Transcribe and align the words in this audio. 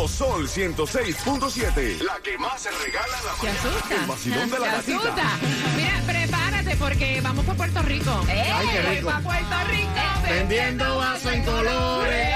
Nuevo 0.00 0.08
Sol 0.16 0.48
106.7. 0.48 2.00
La 2.00 2.18
que 2.22 2.38
más 2.38 2.62
se 2.62 2.70
regala 2.70 3.06
la 3.22 3.34
Te 3.38 3.46
mañana. 3.48 3.68
asusta. 3.68 3.94
El 4.00 4.06
vacilón 4.06 4.50
de 4.50 4.58
la 4.58 4.64
Te 4.64 4.92
gatita. 4.92 4.96
asusta. 4.96 5.38
Mira, 5.76 6.02
prepárate 6.06 6.76
porque 6.76 7.20
vamos 7.20 7.44
para 7.44 7.56
Puerto 7.58 7.82
Rico. 7.82 8.24
Ay, 8.26 8.68
qué 8.72 8.82
rico. 8.94 9.06
Para 9.08 9.20
Puerto 9.20 9.56
Rico. 9.70 9.90
Vendiendo 10.26 10.96
vaso 10.96 11.30
en 11.30 11.44
colores. 11.44 12.34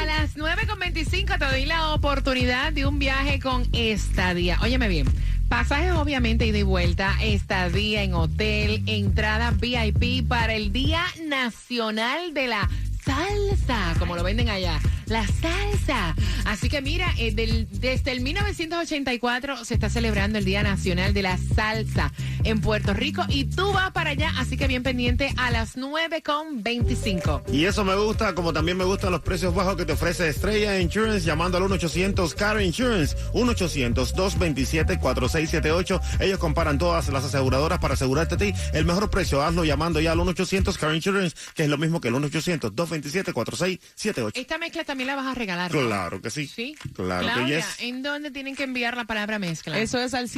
A 0.00 0.04
las 0.04 0.36
9.25 0.36 1.38
te 1.38 1.44
doy 1.44 1.66
la 1.66 1.94
oportunidad 1.94 2.72
de 2.72 2.86
un 2.86 2.98
viaje 2.98 3.38
con 3.38 3.64
estadía. 3.72 4.58
Óyeme 4.62 4.88
bien. 4.88 5.06
Pasajes 5.48 5.92
obviamente 5.92 6.44
ida 6.44 6.58
y 6.58 6.64
vuelta, 6.64 7.14
estadía 7.22 8.02
en 8.02 8.14
hotel, 8.14 8.82
entrada 8.86 9.52
VIP 9.52 10.26
para 10.26 10.54
el 10.54 10.72
Día 10.72 11.04
Nacional 11.24 12.34
de 12.34 12.48
la 12.48 12.68
Salsa, 13.06 13.94
como 14.00 14.16
lo 14.16 14.24
venden 14.24 14.48
allá. 14.48 14.80
La 15.06 15.24
salsa. 15.24 16.16
Así 16.44 16.68
que 16.68 16.82
mira, 16.82 17.14
eh, 17.18 17.32
desde 17.70 18.10
el 18.10 18.20
1984 18.20 19.64
se 19.64 19.74
está 19.74 19.88
celebrando 19.88 20.38
el 20.38 20.44
Día 20.44 20.64
Nacional 20.64 21.14
de 21.14 21.22
la 21.22 21.38
Salsa 21.38 22.12
en 22.46 22.60
Puerto 22.60 22.94
Rico 22.94 23.24
y 23.28 23.44
tú 23.44 23.72
vas 23.72 23.90
para 23.90 24.10
allá, 24.10 24.32
así 24.38 24.56
que 24.56 24.68
bien 24.68 24.82
pendiente 24.82 25.32
a 25.36 25.50
las 25.50 25.76
9.25. 25.76 27.42
Y 27.52 27.64
eso 27.64 27.84
me 27.84 27.96
gusta, 27.96 28.34
como 28.34 28.52
también 28.52 28.78
me 28.78 28.84
gustan 28.84 29.10
los 29.10 29.20
precios 29.20 29.52
bajos 29.54 29.76
que 29.76 29.84
te 29.84 29.92
ofrece 29.92 30.28
Estrella 30.28 30.80
Insurance 30.80 31.26
llamando 31.26 31.58
al 31.58 31.64
1-800-CAR 31.64 32.62
Insurance. 32.62 33.16
1-800-227-4678. 33.32 36.00
Ellos 36.20 36.38
comparan 36.38 36.78
todas 36.78 37.08
las 37.08 37.24
aseguradoras 37.24 37.80
para 37.80 37.94
asegurarte 37.94 38.36
a 38.36 38.38
ti 38.38 38.52
el 38.72 38.84
mejor 38.84 39.10
precio. 39.10 39.42
Hazlo 39.42 39.64
llamando 39.64 40.00
ya 40.00 40.12
al 40.12 40.18
1-800-CAR 40.18 40.94
Insurance, 40.94 41.36
que 41.54 41.64
es 41.64 41.68
lo 41.68 41.78
mismo 41.78 42.00
que 42.00 42.06
el 42.08 42.14
1-800-227-4678. 42.14 44.30
Esta 44.34 44.58
mezcla 44.58 44.84
también 44.84 45.08
la 45.08 45.16
vas 45.16 45.26
a 45.26 45.34
regalar. 45.34 45.74
¿no? 45.74 45.80
Claro 45.86 46.22
que 46.22 46.30
sí. 46.30 46.46
Sí. 46.46 46.76
Claro 46.94 47.26
que 47.26 47.32
Claudia, 47.32 47.56
yes. 47.58 47.80
¿en 47.80 48.02
dónde 48.02 48.30
tienen 48.30 48.54
que 48.54 48.62
enviar 48.64 48.96
la 48.96 49.04
palabra 49.04 49.40
mezcla? 49.40 49.78
Eso 49.78 49.98
es 49.98 50.14
al 50.14 50.28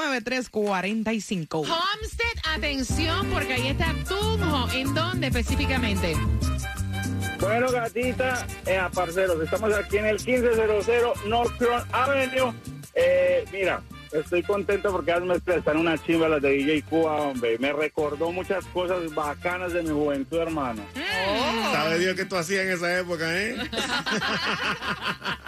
786-393-9345. 0.00 1.66
Homestead, 1.66 2.54
atención, 2.54 3.26
porque 3.30 3.52
ahí 3.54 3.68
está 3.68 3.94
Tunjo. 4.08 4.68
¿En 4.72 4.94
dónde 4.94 5.28
específicamente? 5.28 6.16
Bueno, 7.40 7.70
gatita, 7.70 8.46
eh, 8.66 8.80
parceros, 8.94 9.42
estamos 9.42 9.72
aquí 9.72 9.96
en 9.96 10.06
el 10.06 10.16
1500 10.16 11.26
North 11.26 11.56
Crown 11.56 11.82
Avenue. 11.92 12.52
Eh, 12.94 13.44
mira, 13.50 13.80
estoy 14.12 14.42
contento 14.42 14.90
porque 14.90 15.18
mezclas 15.20 15.58
están 15.58 15.78
una 15.78 15.96
chimba 15.96 16.28
las 16.28 16.42
de 16.42 16.50
DJ 16.50 16.82
Cuba, 16.82 17.16
hombre. 17.22 17.58
Me 17.58 17.72
recordó 17.72 18.30
muchas 18.30 18.64
cosas 18.66 19.14
bacanas 19.14 19.72
de 19.72 19.82
mi 19.82 19.90
juventud, 19.90 20.38
hermano. 20.38 20.82
Sabe 21.72 21.98
Dios 21.98 22.14
que 22.14 22.24
tú 22.24 22.36
hacías 22.36 22.64
en 22.64 22.72
esa 22.72 22.98
época, 22.98 23.24
¿eh? 23.34 23.56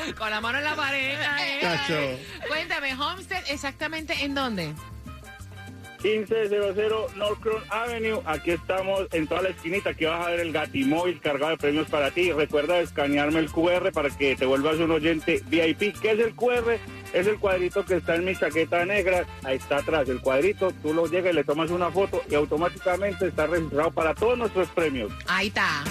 Con 0.18 0.30
la 0.30 0.40
mano 0.40 0.58
en 0.58 0.64
la 0.64 0.76
pared. 0.76 1.18
¿eh? 1.40 1.58
Cacho. 1.60 2.48
Cuéntame, 2.48 2.94
Homestead, 2.94 3.42
exactamente 3.48 4.14
en 4.24 4.34
dónde? 4.34 4.74
1500 6.02 7.16
North 7.16 7.40
Crown 7.40 7.62
Avenue. 7.68 8.22
Aquí 8.24 8.52
estamos 8.52 9.06
en 9.12 9.26
toda 9.26 9.42
la 9.42 9.48
esquinita. 9.50 9.90
Aquí 9.90 10.06
vas 10.06 10.26
a 10.26 10.30
ver 10.30 10.40
el 10.40 10.52
gatimóvil 10.52 11.20
cargado 11.20 11.52
de 11.52 11.58
premios 11.58 11.88
para 11.88 12.10
ti. 12.10 12.32
Recuerda 12.32 12.80
escanearme 12.80 13.40
el 13.40 13.50
QR 13.50 13.92
para 13.92 14.08
que 14.10 14.34
te 14.34 14.46
vuelvas 14.46 14.76
un 14.76 14.90
oyente 14.90 15.42
VIP. 15.46 15.98
¿Qué 16.00 16.12
es 16.12 16.18
el 16.20 16.34
QR? 16.34 16.78
Es 17.12 17.26
el 17.26 17.38
cuadrito 17.38 17.84
que 17.84 17.96
está 17.96 18.14
en 18.14 18.24
mi 18.24 18.34
chaqueta 18.34 18.84
negra. 18.86 19.26
Ahí 19.44 19.58
está 19.58 19.78
atrás 19.78 20.08
el 20.08 20.20
cuadrito. 20.20 20.72
Tú 20.82 20.94
lo 20.94 21.06
llegas 21.06 21.32
y 21.32 21.36
le 21.36 21.44
tomas 21.44 21.70
una 21.70 21.90
foto 21.90 22.22
y 22.30 22.34
automáticamente 22.34 23.26
está 23.26 23.46
registrado 23.46 23.90
para 23.90 24.14
todos 24.14 24.38
nuestros 24.38 24.68
premios. 24.68 25.12
Ahí 25.26 25.48
está. 25.48 25.84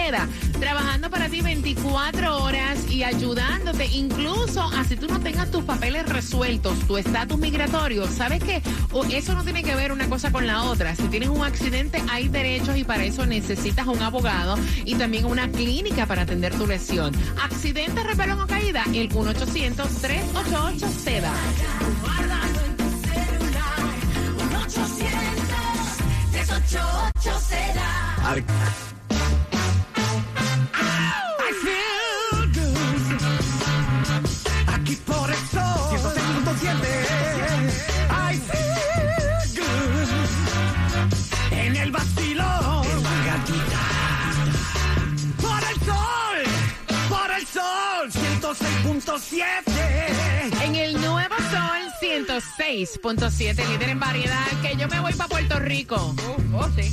1-800-388-SEDA. 0.00 0.28
Trabajando 0.58 1.10
para 1.10 1.28
ti 1.28 1.40
24 1.40 2.42
horas 2.42 2.90
y 2.90 3.02
ayudándote, 3.02 3.86
incluso 3.86 4.62
así 4.62 4.96
tú 4.96 5.08
no 5.08 5.20
tengas 5.20 5.50
tus 5.50 5.64
papeles 5.64 6.08
resueltos, 6.08 6.78
tu 6.86 6.96
estatus 6.96 7.38
migratorio. 7.38 8.06
¿Sabes 8.06 8.42
qué? 8.42 8.62
O 8.92 9.04
eso 9.04 9.34
no 9.34 9.44
tiene 9.44 9.62
que 9.62 9.74
ver 9.74 9.92
una 9.92 10.08
cosa 10.08 10.32
con 10.32 10.46
la 10.46 10.64
otra. 10.64 10.94
Si 10.94 11.02
tienes 11.04 11.28
un 11.28 11.44
accidente, 11.44 12.02
hay 12.10 12.28
derechos 12.28 12.76
y 12.76 12.84
para 12.84 13.04
eso 13.04 13.26
necesitas 13.26 13.86
un 13.86 14.00
abogado 14.02 14.56
y 14.84 14.94
también 14.94 15.26
una 15.26 15.50
clínica 15.50 16.06
para 16.06 16.22
atender 16.22 16.54
tu 16.54 16.66
lesión. 16.66 17.14
Accidente, 17.42 18.02
repelón 18.02 18.40
o 18.40 18.46
caída, 18.46 18.84
el 18.92 19.10
1-800-388-SEDA. 19.10 21.32
Aquí 28.22 28.44
106.7, 52.86 53.68
líder 53.68 53.88
en 53.90 54.00
variedad, 54.00 54.46
que 54.62 54.76
yo 54.76 54.88
me 54.88 55.00
voy 55.00 55.12
para 55.12 55.28
Puerto 55.28 55.58
Rico. 55.58 56.14
Oh, 56.54 56.68
sí. 56.76 56.92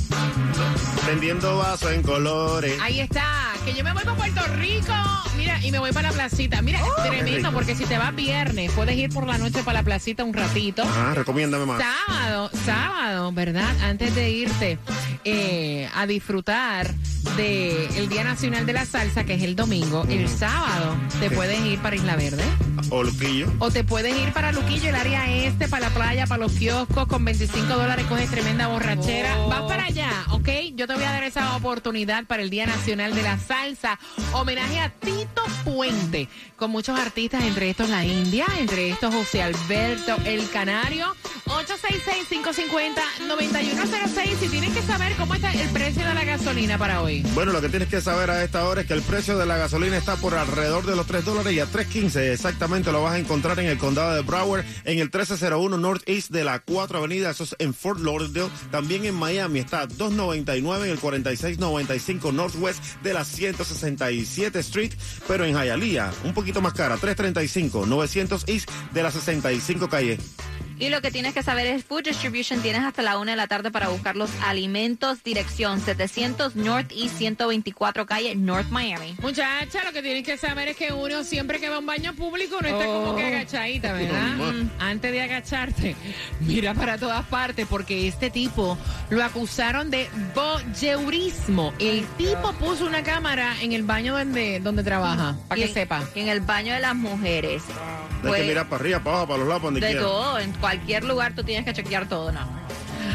Vendiendo 1.06 1.58
vasos 1.58 1.92
en 1.92 2.02
colores. 2.02 2.78
Ahí 2.80 3.00
está, 3.00 3.54
que 3.64 3.74
yo 3.74 3.84
me 3.84 3.92
voy 3.92 4.04
para 4.04 4.16
Puerto 4.16 4.40
Rico. 4.56 4.92
Mira, 5.36 5.64
y 5.64 5.70
me 5.70 5.78
voy 5.78 5.92
para 5.92 6.08
la 6.08 6.14
placita. 6.14 6.60
Mira, 6.62 6.80
tremendo, 7.06 7.52
porque 7.52 7.74
si 7.74 7.84
te 7.86 7.96
vas 7.96 8.14
viernes, 8.14 8.70
puedes 8.72 8.96
ir 8.96 9.10
por 9.10 9.26
la 9.26 9.38
noche 9.38 9.62
para 9.62 9.80
la 9.80 9.84
placita 9.84 10.24
un 10.24 10.34
ratito. 10.34 10.82
Ah, 10.84 11.12
recomiéndame 11.14 11.64
más. 11.64 11.82
Sábado, 12.06 12.50
sábado, 12.64 13.32
¿verdad? 13.32 13.68
Antes 13.82 14.14
de 14.14 14.30
irte. 14.30 14.78
Eh, 15.24 15.88
a 15.94 16.06
disfrutar 16.06 16.94
del 17.36 18.08
Día 18.08 18.24
Nacional 18.24 18.66
de 18.66 18.72
la 18.72 18.84
Salsa, 18.84 19.24
que 19.24 19.34
es 19.34 19.42
el 19.42 19.54
domingo, 19.54 20.04
el 20.08 20.28
sábado 20.28 20.96
te 21.20 21.30
puedes 21.30 21.60
ir 21.66 21.78
para 21.80 21.96
Isla 21.96 22.16
Verde. 22.16 22.42
O 22.90 23.02
Luquillo. 23.02 23.52
O 23.58 23.70
te 23.70 23.84
puedes 23.84 24.16
ir 24.16 24.32
para 24.32 24.52
Luquillo, 24.52 24.88
el 24.88 24.94
área 24.94 25.30
este, 25.30 25.68
para 25.68 25.88
la 25.88 25.94
playa, 25.94 26.26
para 26.26 26.40
los 26.40 26.52
kioscos, 26.52 27.06
con 27.06 27.24
25 27.24 27.66
dólares 27.66 28.06
coges 28.06 28.30
tremenda 28.30 28.68
borrachera. 28.68 29.36
Vas 29.48 29.62
para 29.62 29.84
allá, 29.84 30.10
¿ok? 30.30 30.48
Yo 30.74 30.86
te 30.86 30.94
voy 30.94 31.04
a 31.04 31.12
dar 31.12 31.24
esa 31.24 31.56
oportunidad 31.56 32.24
para 32.24 32.42
el 32.42 32.50
Día 32.50 32.66
Nacional 32.66 33.14
de 33.14 33.22
la 33.22 33.38
Salsa. 33.38 33.98
Homenaje 34.32 34.80
a 34.80 34.90
Tito 34.90 35.42
Puente, 35.64 36.28
con 36.56 36.70
muchos 36.70 36.98
artistas, 36.98 37.44
entre 37.44 37.70
estos 37.70 37.88
la 37.88 38.04
India, 38.04 38.46
entre 38.58 38.90
estos 38.90 39.14
José 39.14 39.42
Alberto 39.42 40.16
El 40.24 40.48
Canario. 40.50 41.14
866-550-9106. 41.88 44.36
Si 44.40 44.48
tienes 44.48 44.74
que 44.74 44.82
saber 44.82 45.14
cómo 45.16 45.34
está 45.34 45.52
el 45.52 45.68
precio 45.70 46.06
de 46.06 46.14
la 46.14 46.24
gasolina 46.24 46.78
para 46.78 47.02
hoy. 47.02 47.22
Bueno, 47.34 47.52
lo 47.52 47.60
que 47.60 47.68
tienes 47.68 47.88
que 47.88 48.00
saber 48.00 48.30
a 48.30 48.44
esta 48.44 48.68
hora 48.68 48.82
es 48.82 48.86
que 48.86 48.94
el 48.94 49.02
precio 49.02 49.36
de 49.38 49.46
la 49.46 49.56
gasolina 49.56 49.96
está 49.96 50.16
por 50.16 50.34
alrededor 50.34 50.84
de 50.86 50.96
los 50.96 51.06
3 51.06 51.24
dólares 51.24 51.52
y 51.52 51.60
a 51.60 51.66
3.15 51.66 52.32
exactamente 52.32 52.92
lo 52.92 53.02
vas 53.02 53.14
a 53.14 53.18
encontrar 53.18 53.58
en 53.58 53.66
el 53.66 53.78
condado 53.78 54.14
de 54.14 54.22
Broward, 54.22 54.64
en 54.84 54.98
el 54.98 55.04
1301 55.04 55.78
Northeast 55.78 56.30
de 56.30 56.44
la 56.44 56.60
4 56.60 56.98
Avenida, 56.98 57.30
eso 57.30 57.44
es 57.44 57.56
en 57.58 57.74
Fort 57.74 58.00
Lauderdale. 58.00 58.50
También 58.70 59.04
en 59.04 59.14
Miami 59.14 59.60
está 59.60 59.86
299 59.86 60.86
en 60.86 60.92
el 60.92 60.98
4695 60.98 62.32
Northwest 62.32 62.82
de 63.02 63.14
la 63.14 63.24
167 63.24 64.58
Street, 64.60 64.92
pero 65.26 65.44
en 65.44 65.54
Hialeah, 65.54 66.12
un 66.24 66.34
poquito 66.34 66.60
más 66.60 66.74
cara, 66.74 66.96
335 66.96 67.86
900 67.86 68.44
East 68.46 68.70
de 68.92 69.02
la 69.02 69.10
65 69.10 69.88
calle. 69.88 70.18
Y 70.80 70.90
lo 70.90 71.00
que 71.00 71.10
tienes 71.10 71.34
que 71.34 71.42
saber 71.42 71.66
es 71.66 71.84
Food 71.84 72.04
Distribution. 72.04 72.60
Tienes 72.62 72.82
hasta 72.82 73.02
la 73.02 73.18
una 73.18 73.32
de 73.32 73.36
la 73.36 73.46
tarde 73.46 73.70
para 73.70 73.88
buscar 73.88 74.16
los 74.16 74.30
alimentos. 74.44 75.22
Dirección 75.24 75.80
700 75.80 76.54
North 76.56 76.92
y 76.92 77.08
124 77.08 78.06
calle 78.06 78.34
North 78.36 78.68
Miami. 78.70 79.14
Muchacha, 79.20 79.84
lo 79.84 79.92
que 79.92 80.02
tienes 80.02 80.24
que 80.24 80.36
saber 80.36 80.68
es 80.68 80.76
que 80.76 80.92
uno 80.92 81.24
siempre 81.24 81.58
que 81.58 81.68
va 81.68 81.76
a 81.76 81.78
un 81.78 81.86
baño 81.86 82.14
público 82.14 82.58
no 82.60 82.68
está 82.68 82.84
como 82.86 83.16
que 83.16 83.24
agachadita, 83.24 83.92
¿verdad? 83.92 84.28
Mm, 84.38 84.70
Antes 84.78 85.12
de 85.12 85.20
agacharte, 85.20 85.96
mira 86.40 86.72
para 86.72 86.96
todas 86.96 87.24
partes 87.26 87.66
porque 87.68 88.06
este 88.08 88.30
tipo 88.30 88.78
lo 89.10 89.22
acusaron 89.22 89.90
de 89.90 90.08
voyeurismo. 90.34 91.72
El 91.78 92.06
tipo 92.16 92.52
puso 92.54 92.86
una 92.86 93.02
cámara 93.02 93.54
en 93.60 93.72
el 93.72 93.82
baño 93.82 94.16
donde, 94.16 94.60
donde 94.60 94.82
trabaja, 94.82 95.36
para 95.48 95.60
que 95.60 95.68
sepa. 95.68 96.02
En 96.14 96.28
el 96.28 96.40
baño 96.40 96.72
de 96.74 96.80
las 96.80 96.94
mujeres. 96.94 97.62
Hay 98.22 98.28
Pues, 98.28 98.40
que 98.42 98.48
mirar 98.48 98.68
para 98.68 98.80
arriba, 98.82 98.98
para 99.00 99.10
abajo, 99.16 99.26
para 99.28 99.38
los 99.38 99.48
lados, 99.48 99.62
para 99.62 99.66
donde 99.72 99.80
de 99.80 99.86
quiera. 99.92 100.02
todo, 100.02 100.38
en 100.38 100.52
cualquier 100.54 101.04
lugar 101.04 101.34
tú 101.34 101.44
tienes 101.44 101.64
que 101.64 101.72
chequear 101.72 102.08
todo, 102.08 102.32
¿no? 102.32 102.40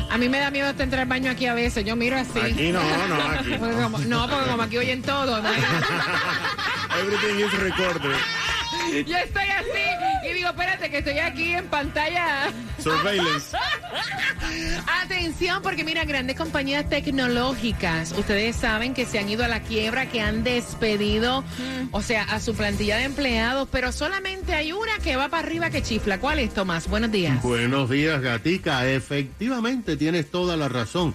A 0.10 0.18
mí 0.18 0.30
me 0.30 0.40
da 0.40 0.50
miedo 0.52 0.68
hasta 0.70 0.84
entrar 0.84 1.02
al 1.02 1.08
baño 1.08 1.32
aquí 1.32 1.46
a 1.48 1.54
veces. 1.54 1.84
Yo 1.86 1.96
miro 1.96 2.18
así. 2.18 2.40
Aquí 2.40 2.72
no, 2.72 2.80
no, 3.08 3.16
aquí. 3.32 3.54
Porque 3.60 3.76
como- 3.76 3.98
no, 4.00 4.30
porque 4.30 4.50
como 4.50 4.64
aquí 4.64 4.78
oyen 4.78 5.02
todo. 5.02 5.42
¿no? 5.42 5.50
Everything 7.00 7.40
is 7.46 7.54
recorded. 7.60 8.16
Yo 9.08 9.18
estoy 9.18 9.44
así 9.50 9.82
digo, 10.44 10.52
espérate 10.52 10.90
que 10.90 10.98
estoy 10.98 11.20
aquí 11.20 11.54
en 11.54 11.66
pantalla. 11.68 12.52
Surveillance. 12.78 13.56
Atención, 15.04 15.62
porque 15.62 15.86
mira, 15.86 16.04
grandes 16.04 16.36
compañías 16.36 16.90
tecnológicas, 16.90 18.12
ustedes 18.12 18.58
saben 18.58 18.94
que 18.94 19.06
se 19.06 19.20
han 19.20 19.30
ido 19.30 19.46
a 19.46 19.48
la 19.48 19.62
quiebra, 19.62 20.08
que 20.08 20.20
han 20.20 20.44
despedido, 20.44 21.46
o 21.92 22.02
sea, 22.02 22.24
a 22.24 22.42
su 22.42 22.54
plantilla 22.56 22.98
de 22.98 23.04
empleados, 23.04 23.70
pero 23.72 23.94
solamente 23.94 24.54
hay 24.54 24.74
una 24.74 24.98
que 25.02 25.16
va 25.16 25.30
para 25.30 25.48
arriba 25.48 25.70
que 25.70 25.82
chifla. 25.82 26.20
¿Cuál 26.20 26.40
es, 26.40 26.54
Tomás? 26.54 26.90
Buenos 26.90 27.12
días. 27.12 27.42
Buenos 27.42 27.90
días, 27.90 28.22
Gatica. 28.22 28.90
Efectivamente, 28.90 29.96
tienes 29.96 30.30
toda 30.30 30.58
la 30.58 30.68
razón. 30.68 31.14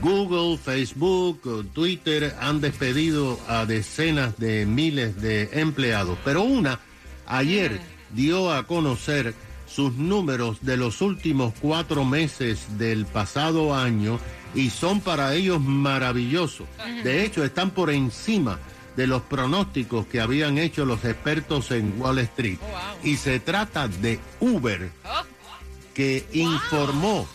Google, 0.00 0.56
Facebook, 0.56 1.68
Twitter 1.72 2.34
han 2.40 2.60
despedido 2.60 3.40
a 3.48 3.66
decenas 3.66 4.38
de 4.38 4.66
miles 4.66 5.20
de 5.20 5.48
empleados, 5.52 6.16
pero 6.24 6.42
una 6.42 6.78
ayer 7.26 7.80
dio 8.12 8.52
a 8.52 8.66
conocer 8.66 9.34
sus 9.66 9.94
números 9.94 10.58
de 10.60 10.76
los 10.76 11.00
últimos 11.00 11.54
cuatro 11.60 12.04
meses 12.04 12.78
del 12.78 13.06
pasado 13.06 13.74
año 13.74 14.18
y 14.54 14.70
son 14.70 15.00
para 15.00 15.34
ellos 15.34 15.60
maravillosos. 15.60 16.66
De 17.02 17.24
hecho, 17.24 17.44
están 17.44 17.70
por 17.70 17.90
encima 17.90 18.58
de 18.96 19.06
los 19.06 19.22
pronósticos 19.22 20.06
que 20.06 20.20
habían 20.20 20.58
hecho 20.58 20.84
los 20.84 21.04
expertos 21.04 21.70
en 21.70 21.94
Wall 21.98 22.18
Street. 22.18 22.58
Y 23.02 23.16
se 23.16 23.40
trata 23.40 23.88
de 23.88 24.20
Uber 24.40 24.90
que 25.94 26.26
informó 26.32 27.26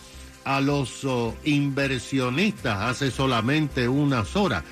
a 0.43 0.61
los 0.61 1.03
oh, 1.03 1.35
inversionistas 1.43 2.79
hace 2.81 3.11
solamente 3.11 3.87
unas 3.87 4.35
horas 4.35 4.63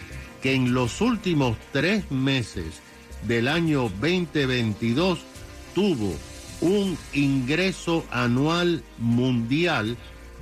que 0.41 0.53
en 0.53 0.73
los 0.73 1.01
últimos 1.01 1.57
tres 1.73 2.09
meses 2.11 2.81
del 3.27 3.47
año 3.47 3.89
2022 3.99 5.19
tuvo 5.75 6.15
un 6.61 6.97
ingreso 7.13 8.03
anual 8.09 8.83
mundial 8.97 9.95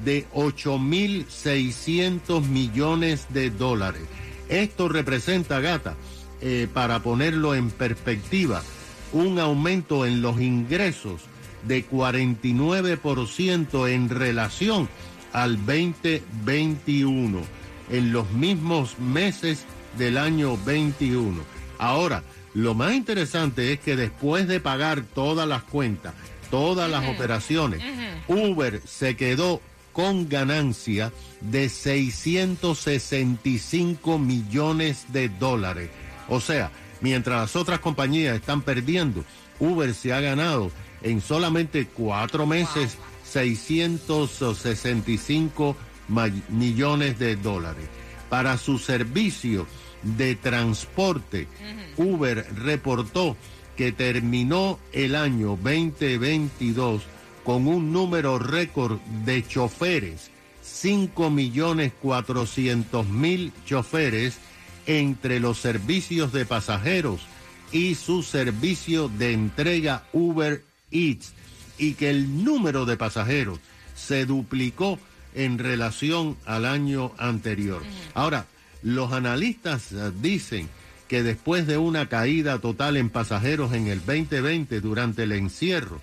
de 0.06 0.26
8.600 0.34 2.48
millones 2.48 3.26
de 3.30 3.50
dólares. 3.50 4.04
Esto 4.48 4.88
representa, 4.88 5.60
gata, 5.60 5.98
eh, 6.40 6.70
para 6.74 7.02
ponerlo 7.02 7.56
en 7.56 7.72
perspectiva, 7.72 8.64
un 9.12 9.40
aumento 9.40 10.06
en 10.06 10.22
los 10.22 10.40
ingresos 10.40 11.24
de 11.68 11.86
49% 11.88 13.90
en 13.90 14.08
relación 14.10 14.88
al 15.32 15.58
2021, 15.66 17.42
en 17.90 18.14
los 18.14 18.30
mismos 18.32 19.00
meses 19.00 19.66
del 19.98 20.18
año 20.18 20.58
21. 20.66 21.42
Ahora, 21.80 22.24
lo 22.54 22.74
más 22.76 22.94
interesante 22.94 23.74
es 23.74 23.80
que 23.80 23.96
después 23.96 24.48
de 24.48 24.60
pagar 24.60 25.02
todas 25.14 25.48
las 25.48 25.64
cuentas, 25.64 26.14
todas 26.52 26.90
las 26.90 27.08
operaciones, 27.08 27.82
Uber 28.28 28.82
se 28.86 29.16
quedó 29.16 29.62
con 29.92 30.30
ganancia 30.30 31.12
de 31.42 31.68
665 31.70 34.20
millones 34.20 35.06
de 35.14 35.30
dólares. 35.30 35.90
O 36.30 36.40
sea, 36.40 36.72
mientras 37.02 37.40
las 37.42 37.56
otras 37.56 37.80
compañías 37.80 38.36
están 38.36 38.62
perdiendo, 38.62 39.26
Uber 39.60 39.92
se 39.94 40.14
ha 40.14 40.20
ganado 40.22 40.72
en 41.02 41.22
solamente 41.22 41.88
cuatro 41.88 42.46
meses 42.46 42.98
665 43.24 45.76
ma- 46.08 46.30
millones 46.50 47.18
de 47.20 47.36
dólares. 47.36 47.86
Para 48.30 48.58
su 48.58 48.80
servicio 48.80 49.68
de 50.04 50.36
transporte, 50.36 51.48
Uber 51.98 52.46
reportó 52.56 53.38
que 53.76 53.92
terminó 53.92 54.80
el 54.92 55.16
año 55.16 55.58
2022 55.62 57.04
con 57.44 57.68
un 57.68 57.92
número 57.92 58.40
récord 58.40 59.00
de 59.26 59.46
choferes, 59.46 60.30
5 60.62 61.30
millones 61.30 61.92
400 62.02 63.08
mil 63.08 63.52
choferes 63.66 64.38
entre 64.86 65.40
los 65.40 65.58
servicios 65.60 66.32
de 66.32 66.46
pasajeros 66.46 67.22
y 67.72 67.96
su 67.96 68.24
servicio 68.24 69.10
de 69.10 69.34
entrega 69.34 70.04
Uber 70.14 70.64
Eats 70.92 71.34
y 71.78 71.94
que 71.94 72.10
el 72.10 72.44
número 72.44 72.86
de 72.86 72.98
pasajeros 72.98 73.60
se 73.96 74.26
duplicó 74.26 75.00
en 75.34 75.58
relación 75.58 76.38
al 76.46 76.66
año 76.66 77.12
anterior. 77.18 77.82
Ahora, 78.14 78.46
los 78.84 79.12
analistas 79.14 79.92
eh, 79.92 80.12
dicen 80.22 80.70
que 81.08 81.24
después 81.24 81.68
de 81.68 81.78
una 81.78 82.10
caída 82.10 82.60
total 82.60 82.98
en 82.98 83.10
pasajeros 83.10 83.74
en 83.74 83.88
el 83.88 84.00
2020 84.00 84.82
durante 84.82 85.24
el 85.24 85.32
encierro, 85.32 86.02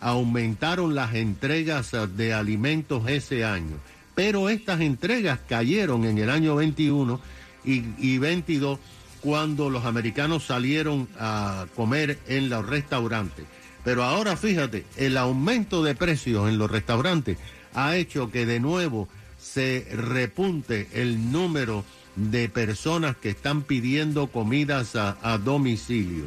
aumentaron 0.00 0.94
las 0.94 1.14
entregas 1.14 1.94
eh, 1.94 2.06
de 2.06 2.34
alimentos 2.34 3.08
ese 3.08 3.44
año. 3.44 3.76
Pero 4.14 4.48
estas 4.48 4.80
entregas 4.80 5.40
cayeron 5.48 6.04
en 6.04 6.18
el 6.18 6.30
año 6.30 6.56
21 6.56 7.20
y, 7.64 7.84
y 7.98 8.18
22 8.18 8.78
cuando 9.20 9.70
los 9.70 9.84
americanos 9.84 10.44
salieron 10.44 11.08
a 11.18 11.66
comer 11.76 12.18
en 12.26 12.48
los 12.48 12.66
restaurantes. 12.66 13.46
Pero 13.84 14.04
ahora 14.04 14.36
fíjate, 14.36 14.84
el 14.96 15.16
aumento 15.16 15.82
de 15.82 15.94
precios 15.94 16.48
en 16.48 16.58
los 16.58 16.70
restaurantes 16.70 17.38
ha 17.74 17.96
hecho 17.96 18.30
que 18.30 18.46
de 18.46 18.60
nuevo 18.60 19.08
se 19.40 19.86
repunte 19.92 20.88
el 20.92 21.32
número 21.32 21.84
de 22.16 22.48
personas 22.48 23.16
que 23.16 23.30
están 23.30 23.62
pidiendo 23.62 24.26
comidas 24.28 24.96
a, 24.96 25.16
a 25.22 25.38
domicilio. 25.38 26.24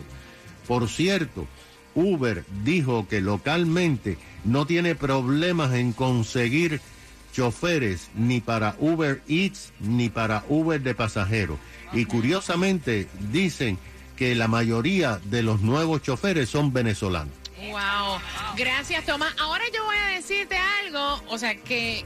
Por 0.68 0.89
cierto, 0.89 1.48
Uber 1.94 2.44
dijo 2.63 3.08
que 3.08 3.22
localmente 3.22 4.18
no 4.44 4.65
tiene 4.65 4.96
problemas 4.96 5.74
en 5.74 5.94
conseguir 5.94 6.82
choferes 7.34 8.10
ni 8.15 8.39
para 8.39 8.75
Uber 8.80 9.22
Eats 9.27 9.74
ni 9.80 10.10
para 10.10 10.44
Uber 10.48 10.82
de 10.82 10.96
pasajeros. 10.96 11.58
Y 11.94 12.06
curiosamente 12.06 13.08
dicen 13.32 13.77
que 14.15 14.36
la 14.36 14.48
mayoría 14.48 15.20
de 15.25 15.44
los 15.44 15.62
nuevos 15.62 16.01
choferes 16.01 16.50
son 16.50 16.72
venezolanos. 16.72 17.34
Wow. 17.58 18.20
Gracias, 18.58 19.06
Tomás. 19.06 19.34
Ahora 19.39 19.63
yo 19.74 19.84
voy 19.84 19.98
a 19.98 20.15
decirte 20.15 20.58
algo, 20.58 21.22
o 21.27 21.38
sea, 21.38 21.56
que 21.56 22.06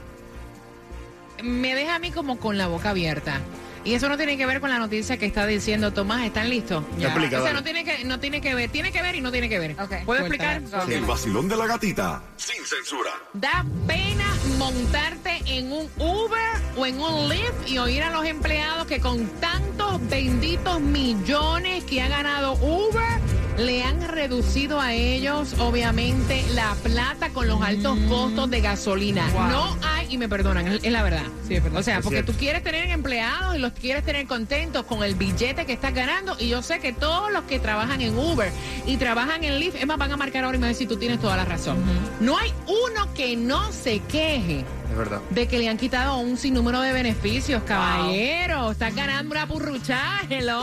me 1.42 1.74
deja 1.74 1.96
a 1.96 1.98
mí 1.98 2.10
como 2.10 2.38
con 2.38 2.58
la 2.58 2.66
boca 2.66 2.90
abierta. 2.90 3.40
Y 3.84 3.94
eso 3.94 4.08
no 4.08 4.16
tiene 4.16 4.36
que 4.36 4.44
ver 4.46 4.60
con 4.60 4.68
la 4.70 4.78
noticia 4.78 5.16
que 5.16 5.26
está 5.26 5.46
diciendo 5.46 5.92
Tomás. 5.92 6.24
¿Están 6.24 6.50
listos? 6.50 6.84
Explica, 6.98 7.38
O 7.38 7.42
sea, 7.42 7.52
dale. 7.52 7.54
no 7.54 7.62
tiene, 7.64 7.84
que, 7.84 8.04
no 8.04 8.20
tiene 8.20 8.40
que 8.40 8.54
ver. 8.54 8.70
Tiene 8.70 8.92
que 8.92 9.00
ver 9.02 9.14
y 9.14 9.20
no 9.20 9.32
tiene 9.32 9.48
que 9.48 9.58
ver. 9.58 9.76
¿Puedo 10.04 10.20
explicar? 10.20 10.62
El 10.88 11.04
vacilón 11.04 11.48
de 11.48 11.56
la 11.56 11.66
gatita. 11.66 12.22
Sin 12.36 12.64
censura. 12.64 13.10
Da 13.32 13.64
pena 13.86 14.26
montarte 14.58 15.40
en 15.46 15.72
un 15.72 15.88
Uber 15.98 16.60
o 16.76 16.84
en 16.86 17.00
un 17.00 17.28
Lyft 17.28 17.68
y 17.68 17.78
oír 17.78 18.02
a 18.02 18.10
los 18.10 18.24
empleados 18.26 18.86
que 18.86 19.00
con 19.00 19.26
tantos 19.40 20.06
benditos 20.08 20.80
millones 20.80 21.84
que 21.84 22.02
ha 22.02 22.08
ganado 22.08 22.52
Uber 22.54 23.20
le 23.60 23.82
han 23.82 24.08
reducido 24.08 24.80
a 24.80 24.94
ellos, 24.94 25.54
obviamente, 25.58 26.44
la 26.54 26.74
plata 26.82 27.30
con 27.30 27.46
los 27.46 27.60
altos 27.62 27.98
costos 28.08 28.50
de 28.50 28.60
gasolina. 28.60 29.28
Wow. 29.32 29.48
No 29.48 29.76
hay, 29.82 30.06
y 30.10 30.18
me 30.18 30.28
perdonan, 30.28 30.66
es, 30.68 30.90
la 30.90 31.02
verdad. 31.02 31.22
Sí, 31.46 31.54
es 31.54 31.62
verdad. 31.62 31.80
O 31.80 31.82
sea, 31.82 31.98
Es 31.98 32.02
porque 32.02 32.16
cierto. 32.18 32.32
tú 32.32 32.38
quieres 32.38 32.62
tener 32.62 32.88
empleados 32.90 33.56
y 33.56 33.58
los 33.58 33.72
quieres 33.72 34.04
tener 34.04 34.26
contentos 34.26 34.84
con 34.84 35.02
el 35.02 35.14
billete 35.14 35.66
que 35.66 35.72
estás 35.72 35.94
ganando. 35.94 36.36
Y 36.38 36.48
yo 36.48 36.62
sé 36.62 36.80
que 36.80 36.92
todos 36.92 37.30
los 37.32 37.44
que 37.44 37.58
trabajan 37.58 38.00
en 38.00 38.16
Uber 38.18 38.50
y 38.86 38.96
trabajan 38.96 39.44
en 39.44 39.58
Lyft, 39.58 39.76
es 39.76 39.86
más, 39.86 39.98
van 39.98 40.12
a 40.12 40.16
marcar 40.16 40.44
ahora 40.44 40.56
y 40.56 40.60
me 40.60 40.64
van 40.66 40.70
a 40.70 40.72
decir, 40.72 40.88
tú 40.88 40.96
tienes 40.96 41.20
toda 41.20 41.36
la 41.36 41.44
razón. 41.44 41.78
No 42.20 42.36
hay 42.38 42.52
uno 42.66 43.12
que 43.14 43.36
no 43.36 43.72
se 43.72 44.00
queje 44.00 44.64
Es 44.90 44.96
verdad. 44.96 45.20
de 45.30 45.46
que 45.46 45.58
le 45.58 45.68
han 45.68 45.76
quitado 45.78 46.16
un 46.18 46.36
sinnúmero 46.36 46.80
de 46.80 46.92
beneficios, 46.92 47.62
caballero. 47.62 48.72
Estás 48.72 48.94
ganando 48.94 49.30
una 49.32 49.46
purruchada, 49.46 50.22
hello. 50.28 50.60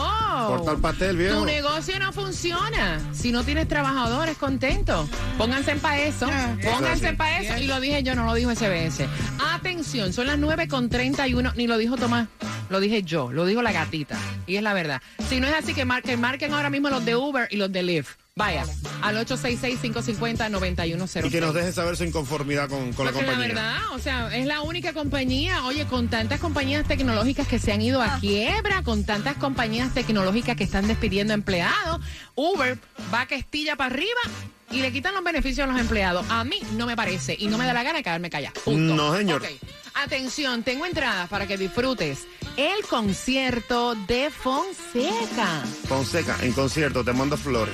Corta 0.47 0.71
el 0.71 0.77
pastel, 0.79 1.17
viejo. 1.17 1.39
Tu 1.39 1.45
negocio 1.45 1.97
no 1.99 2.11
funciona 2.11 2.99
si 3.13 3.31
no 3.31 3.43
tienes 3.43 3.67
trabajadores 3.67 4.37
contentos. 4.37 5.09
Pónganse 5.37 5.75
para 5.77 5.99
eso. 6.01 6.27
Pónganse 6.63 7.07
eso 7.07 7.17
para 7.17 7.39
eso. 7.39 7.57
Y 7.57 7.67
lo 7.67 7.79
dije 7.79 8.03
yo, 8.03 8.15
no 8.15 8.25
lo 8.25 8.33
dijo 8.33 8.51
SBS. 8.53 9.07
Atención, 9.53 10.11
son 10.13 10.27
las 10.27 10.37
9 10.37 10.67
con 10.67 10.89
31. 10.89 11.53
Ni 11.55 11.67
lo 11.67 11.77
dijo 11.77 11.95
Tomás. 11.95 12.27
Lo 12.69 12.79
dije 12.81 13.03
yo, 13.03 13.31
lo 13.31 13.45
dijo 13.45 13.61
la 13.61 13.71
gatita. 13.71 14.17
Y 14.45 14.57
es 14.57 14.63
la 14.63 14.73
verdad. 14.73 15.01
Si 15.29 15.39
no 15.39 15.47
es 15.47 15.53
así, 15.53 15.73
que 15.73 15.85
marquen, 15.85 16.19
marquen 16.19 16.53
ahora 16.53 16.69
mismo 16.69 16.89
los 16.89 17.05
de 17.05 17.15
Uber 17.15 17.47
y 17.49 17.55
los 17.55 17.71
de 17.71 17.83
Lyft. 17.83 18.26
Vaya, 18.37 18.65
al 19.01 19.17
866-550-9106. 19.25 21.25
Y 21.25 21.29
que 21.31 21.41
nos 21.41 21.55
deje 21.55 21.73
saber 21.73 21.97
su 21.97 22.03
inconformidad 22.03 22.69
con, 22.69 22.93
con 22.93 23.07
la 23.07 23.11
compañía. 23.11 23.39
la 23.39 23.47
verdad, 23.47 23.77
o 23.93 23.99
sea, 23.99 24.37
es 24.37 24.45
la 24.45 24.61
única 24.61 24.93
compañía, 24.93 25.65
oye, 25.65 25.87
con 25.87 26.07
tantas 26.07 26.39
compañías 26.39 26.87
tecnológicas 26.87 27.47
que 27.47 27.57
se 27.57 27.71
han 27.71 27.81
ido 27.81 27.99
a 27.99 28.19
quiebra, 28.19 28.83
con 28.83 29.05
tantas 29.05 29.37
compañías 29.37 29.91
tecnológicas 29.95 30.55
que 30.55 30.65
están 30.65 30.87
despidiendo 30.87 31.33
empleados, 31.33 31.99
Uber 32.35 32.77
va 33.11 33.25
que 33.25 33.33
estilla 33.33 33.75
para 33.75 33.95
arriba 33.95 34.21
y 34.69 34.81
le 34.81 34.91
quitan 34.91 35.15
los 35.15 35.23
beneficios 35.23 35.67
a 35.67 35.71
los 35.71 35.81
empleados. 35.81 36.23
A 36.29 36.43
mí 36.43 36.59
no 36.73 36.85
me 36.85 36.95
parece 36.95 37.35
y 37.39 37.47
no 37.47 37.57
me 37.57 37.65
da 37.65 37.73
la 37.73 37.81
gana 37.81 37.97
de 37.97 38.03
quedarme 38.03 38.29
callada. 38.29 38.53
Punto. 38.63 38.93
No, 38.93 39.17
señor. 39.17 39.41
Ok. 39.41 39.49
Atención, 39.95 40.61
tengo 40.61 40.85
entradas 40.85 41.27
para 41.27 41.47
que 41.47 41.57
disfrutes 41.57 42.27
el 42.55 42.85
concierto 42.87 43.95
de 43.95 44.29
Fonseca. 44.29 45.63
Fonseca, 45.87 46.37
en 46.43 46.53
concierto, 46.53 47.03
te 47.03 47.13
mando 47.13 47.35
flores. 47.35 47.73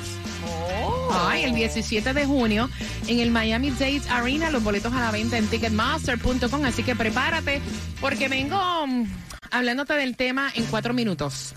Ay, 1.16 1.44
el 1.44 1.54
17 1.54 2.14
de 2.14 2.26
junio 2.26 2.70
en 3.08 3.20
el 3.20 3.32
Miami 3.32 3.70
Dade 3.72 4.02
Arena, 4.10 4.50
los 4.50 4.64
boletos 4.64 4.94
a 4.94 5.00
la 5.00 5.12
venta 5.12 5.38
en 5.38 5.48
ticketmaster.com, 5.48 6.66
así 6.66 6.84
que 6.84 6.96
prepárate 6.96 7.62
porque 8.02 8.28
vengo 8.28 8.58
mm, 8.88 9.06
hablándote 9.52 9.94
del 9.94 10.16
tema 10.16 10.52
en 10.56 10.66
cuatro 10.66 10.94
minutos. 10.94 11.54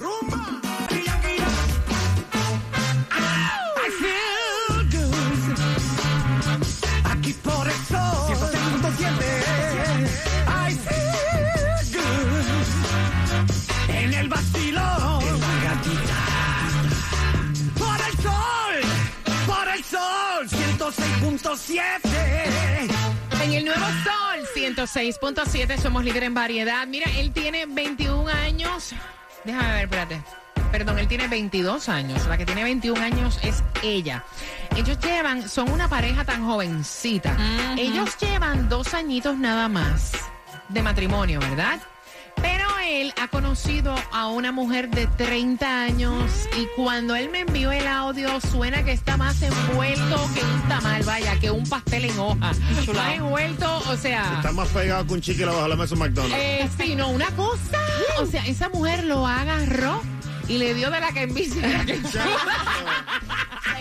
106.7. 20.86 21.82
En 23.42 23.52
el 23.52 23.64
Nuevo 23.64 23.86
Sol 24.04 24.46
106.7 24.54 25.78
somos 25.78 26.04
líder 26.04 26.22
en 26.22 26.34
variedad. 26.34 26.86
Mira, 26.86 27.10
él 27.16 27.32
tiene 27.32 27.66
21 27.66 28.28
años. 28.28 28.94
Déjame 29.44 29.72
ver, 29.72 29.84
espérate. 29.84 30.22
Perdón, 30.70 31.00
él 31.00 31.08
tiene 31.08 31.26
22 31.26 31.88
años. 31.88 32.24
La 32.28 32.38
que 32.38 32.46
tiene 32.46 32.62
21 32.62 33.00
años 33.00 33.40
es 33.42 33.64
ella. 33.82 34.22
Ellos 34.76 34.96
llevan, 35.00 35.48
son 35.48 35.72
una 35.72 35.88
pareja 35.88 36.24
tan 36.24 36.46
jovencita. 36.46 37.36
Ellos 37.76 38.16
llevan 38.20 38.68
dos 38.68 38.94
añitos 38.94 39.36
nada 39.36 39.68
más 39.68 40.12
de 40.68 40.82
matrimonio, 40.84 41.40
¿verdad? 41.40 41.80
Él 43.00 43.12
ha 43.20 43.28
conocido 43.28 43.94
a 44.10 44.28
una 44.28 44.52
mujer 44.52 44.88
de 44.88 45.06
30 45.06 45.82
años 45.82 46.48
y 46.58 46.66
cuando 46.76 47.14
él 47.14 47.28
me 47.28 47.40
envió 47.40 47.70
el 47.70 47.86
audio 47.86 48.40
suena 48.40 48.84
que 48.84 48.92
está 48.92 49.18
más 49.18 49.42
envuelto 49.42 50.16
que 50.34 50.42
un 50.42 50.62
tamal, 50.66 51.02
vaya, 51.02 51.38
que 51.38 51.50
un 51.50 51.64
pastel 51.64 52.06
en 52.06 52.18
hoja. 52.18 52.36
Más 52.94 53.14
envuelto, 53.14 53.82
o 53.90 53.96
sea... 53.98 54.36
Está 54.38 54.50
más 54.52 54.68
pegado 54.68 55.06
que 55.06 55.12
un 55.12 55.20
chicle 55.20 55.44
bajo 55.44 55.68
la 55.68 55.76
mesa 55.76 55.94
de 55.94 56.00
McDonald's. 56.00 56.36
Eh, 56.38 56.70
sí, 56.80 56.96
no, 56.96 57.10
una 57.10 57.30
cosa. 57.32 57.78
O 58.18 58.24
sea, 58.24 58.46
esa 58.46 58.70
mujer 58.70 59.04
lo 59.04 59.26
agarró 59.26 60.00
y 60.48 60.56
le 60.56 60.72
dio 60.72 60.90
de 60.90 61.00
la 61.00 61.12
que 61.12 61.22
envicia. 61.24 61.84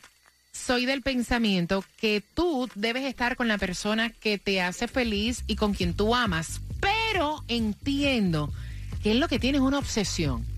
soy 0.50 0.86
del 0.86 1.02
pensamiento 1.02 1.84
que 2.00 2.22
tú 2.32 2.66
debes 2.76 3.04
estar 3.04 3.36
con 3.36 3.46
la 3.46 3.58
persona 3.58 4.08
que 4.08 4.38
te 4.38 4.62
hace 4.62 4.88
feliz 4.88 5.44
y 5.46 5.56
con 5.56 5.74
quien 5.74 5.92
tú 5.92 6.14
amas. 6.14 6.62
Pero 6.80 7.44
entiendo 7.46 8.50
que 9.02 9.10
él 9.10 9.20
lo 9.20 9.28
que 9.28 9.38
tiene 9.38 9.58
es 9.58 9.64
una 9.64 9.80
obsesión. 9.80 10.48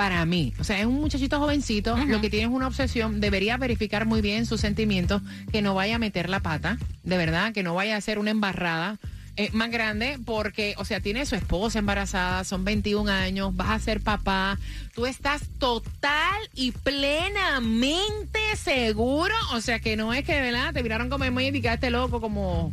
Para 0.00 0.24
mí, 0.24 0.54
o 0.58 0.64
sea, 0.64 0.80
es 0.80 0.86
un 0.86 0.94
muchachito 0.94 1.38
jovencito, 1.38 1.94
lo 1.94 2.22
que 2.22 2.30
tiene 2.30 2.46
es 2.46 2.50
una 2.50 2.66
obsesión, 2.68 3.20
debería 3.20 3.58
verificar 3.58 4.06
muy 4.06 4.22
bien 4.22 4.46
sus 4.46 4.58
sentimientos, 4.58 5.20
que 5.52 5.60
no 5.60 5.74
vaya 5.74 5.96
a 5.96 5.98
meter 5.98 6.30
la 6.30 6.40
pata, 6.40 6.78
de 7.02 7.18
verdad, 7.18 7.52
que 7.52 7.62
no 7.62 7.74
vaya 7.74 7.96
a 7.96 7.98
hacer 7.98 8.18
una 8.18 8.30
embarrada 8.30 8.98
eh, 9.36 9.50
más 9.52 9.70
grande, 9.70 10.18
porque, 10.24 10.74
o 10.78 10.86
sea, 10.86 11.00
tiene 11.00 11.26
su 11.26 11.34
esposa 11.34 11.80
embarazada, 11.80 12.44
son 12.44 12.64
21 12.64 13.12
años, 13.12 13.54
vas 13.54 13.68
a 13.68 13.78
ser 13.78 14.00
papá, 14.00 14.58
tú 14.94 15.04
estás 15.04 15.42
total 15.58 16.48
y 16.54 16.72
plenamente 16.72 18.40
seguro, 18.56 19.34
o 19.52 19.60
sea, 19.60 19.80
que 19.80 19.98
no 19.98 20.14
es 20.14 20.24
que, 20.24 20.40
¿verdad? 20.40 20.72
Te 20.72 20.82
miraron 20.82 21.10
como 21.10 21.30
muy 21.30 21.48
y 21.48 21.60
quedaste 21.60 21.90
loco 21.90 22.22
como... 22.22 22.72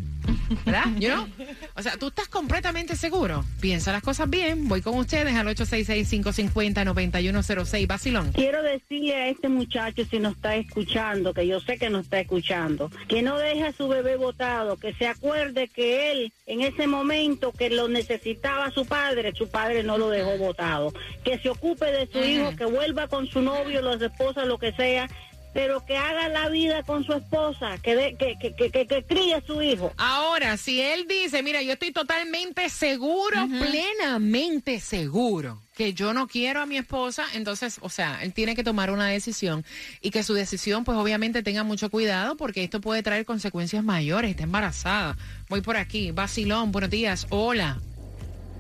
¿Verdad? 0.66 0.86
You 0.98 1.10
know? 1.10 1.28
O 1.76 1.82
sea, 1.82 1.98
tú 1.98 2.08
estás 2.08 2.28
completamente 2.28 2.96
seguro. 2.96 3.44
Piensa 3.60 3.92
las 3.92 4.02
cosas 4.02 4.30
bien. 4.30 4.68
Voy 4.68 4.82
con 4.82 4.98
ustedes 4.98 5.36
al 5.36 5.48
866-550-9106. 5.48 7.88
Basilón. 7.88 8.32
Quiero 8.34 8.62
decirle 8.64 9.16
a 9.16 9.28
este 9.30 9.50
muchacho 9.50 10.04
si 10.10 10.20
nos 10.20 10.36
está 10.36 10.56
escuchando, 10.56 11.34
que 11.34 11.48
yo 11.48 11.60
sé 11.60 11.78
que 11.78 11.90
nos 11.90 12.04
está 12.04 12.20
escuchando, 12.20 12.92
que 13.08 13.22
no 13.22 13.38
deje 13.38 13.64
a 13.64 13.74
su 13.74 13.88
bebé 13.88 14.18
botado, 14.18 14.78
que 14.78 14.94
se 14.94 15.08
acuerde 15.08 15.68
que 15.68 16.12
él 16.12 16.34
en 16.46 16.62
ese 16.62 16.88
momento 16.88 17.52
que 17.52 17.70
lo 17.70 17.88
necesitaba 17.88 18.72
su 18.72 18.86
padre, 18.86 19.34
su 19.36 19.50
padre 19.50 19.84
no 19.84 19.98
lo 19.98 20.10
dejó 20.10 20.38
botado, 20.38 20.94
que 21.24 21.40
se 21.40 21.50
ocupe 21.50 21.86
de 21.86 22.08
su 22.08 22.20
hijo, 22.20 22.56
que 22.56 22.66
vuelva 22.66 23.08
con 23.08 23.28
su 23.28 23.42
novio, 23.42 23.82
las 23.82 24.02
esposas, 24.02 24.48
lo 24.48 24.58
que 24.58 24.74
sea, 24.74 25.10
pero 25.54 25.84
que 25.86 25.98
haga 25.98 26.30
la 26.30 26.50
vida 26.50 26.84
con 26.84 27.04
su 27.04 27.14
esposa, 27.14 27.78
que, 27.82 27.96
de- 27.96 28.16
que, 28.16 28.36
que, 28.40 28.56
que, 28.56 28.70
que- 28.70 28.86
que 28.88 29.04
críe 29.04 29.34
a 29.36 29.42
su 29.42 29.62
hijo. 29.62 29.92
Ahora, 29.98 30.56
si 30.58 30.82
él 30.82 31.08
dice, 31.08 31.42
mira, 31.42 31.62
yo 31.64 31.74
estoy 31.74 31.92
totalmente 31.92 32.70
seguro, 32.70 33.48
plenamente 33.60 34.80
seguro 34.80 35.62
que 35.76 35.94
yo 35.94 36.14
no 36.14 36.28
quiero 36.28 36.62
a 36.62 36.66
mi 36.66 36.78
esposa, 36.78 37.26
entonces, 37.34 37.78
o 37.82 37.90
sea, 37.90 38.20
él 38.24 38.34
tiene 38.34 38.56
que 38.56 38.64
tomar 38.64 38.90
una 38.92 39.08
decisión 39.08 39.64
y 40.02 40.10
que 40.12 40.24
su 40.24 40.34
decisión, 40.34 40.84
pues 40.84 40.98
obviamente 40.98 41.44
tenga 41.44 41.64
mucho 41.64 41.90
cuidado 41.90 42.36
porque 42.38 42.64
esto 42.64 42.82
puede 42.82 43.04
traer 43.04 43.26
consecuencias 43.26 43.84
mayores. 43.84 44.32
Está 44.32 44.44
embarazada. 44.44 45.18
Voy 45.50 45.62
por 45.62 45.78
aquí. 45.78 46.12
Basilón, 46.12 46.72
buenos 46.72 46.90
días. 46.90 47.28
Hola. 47.30 47.80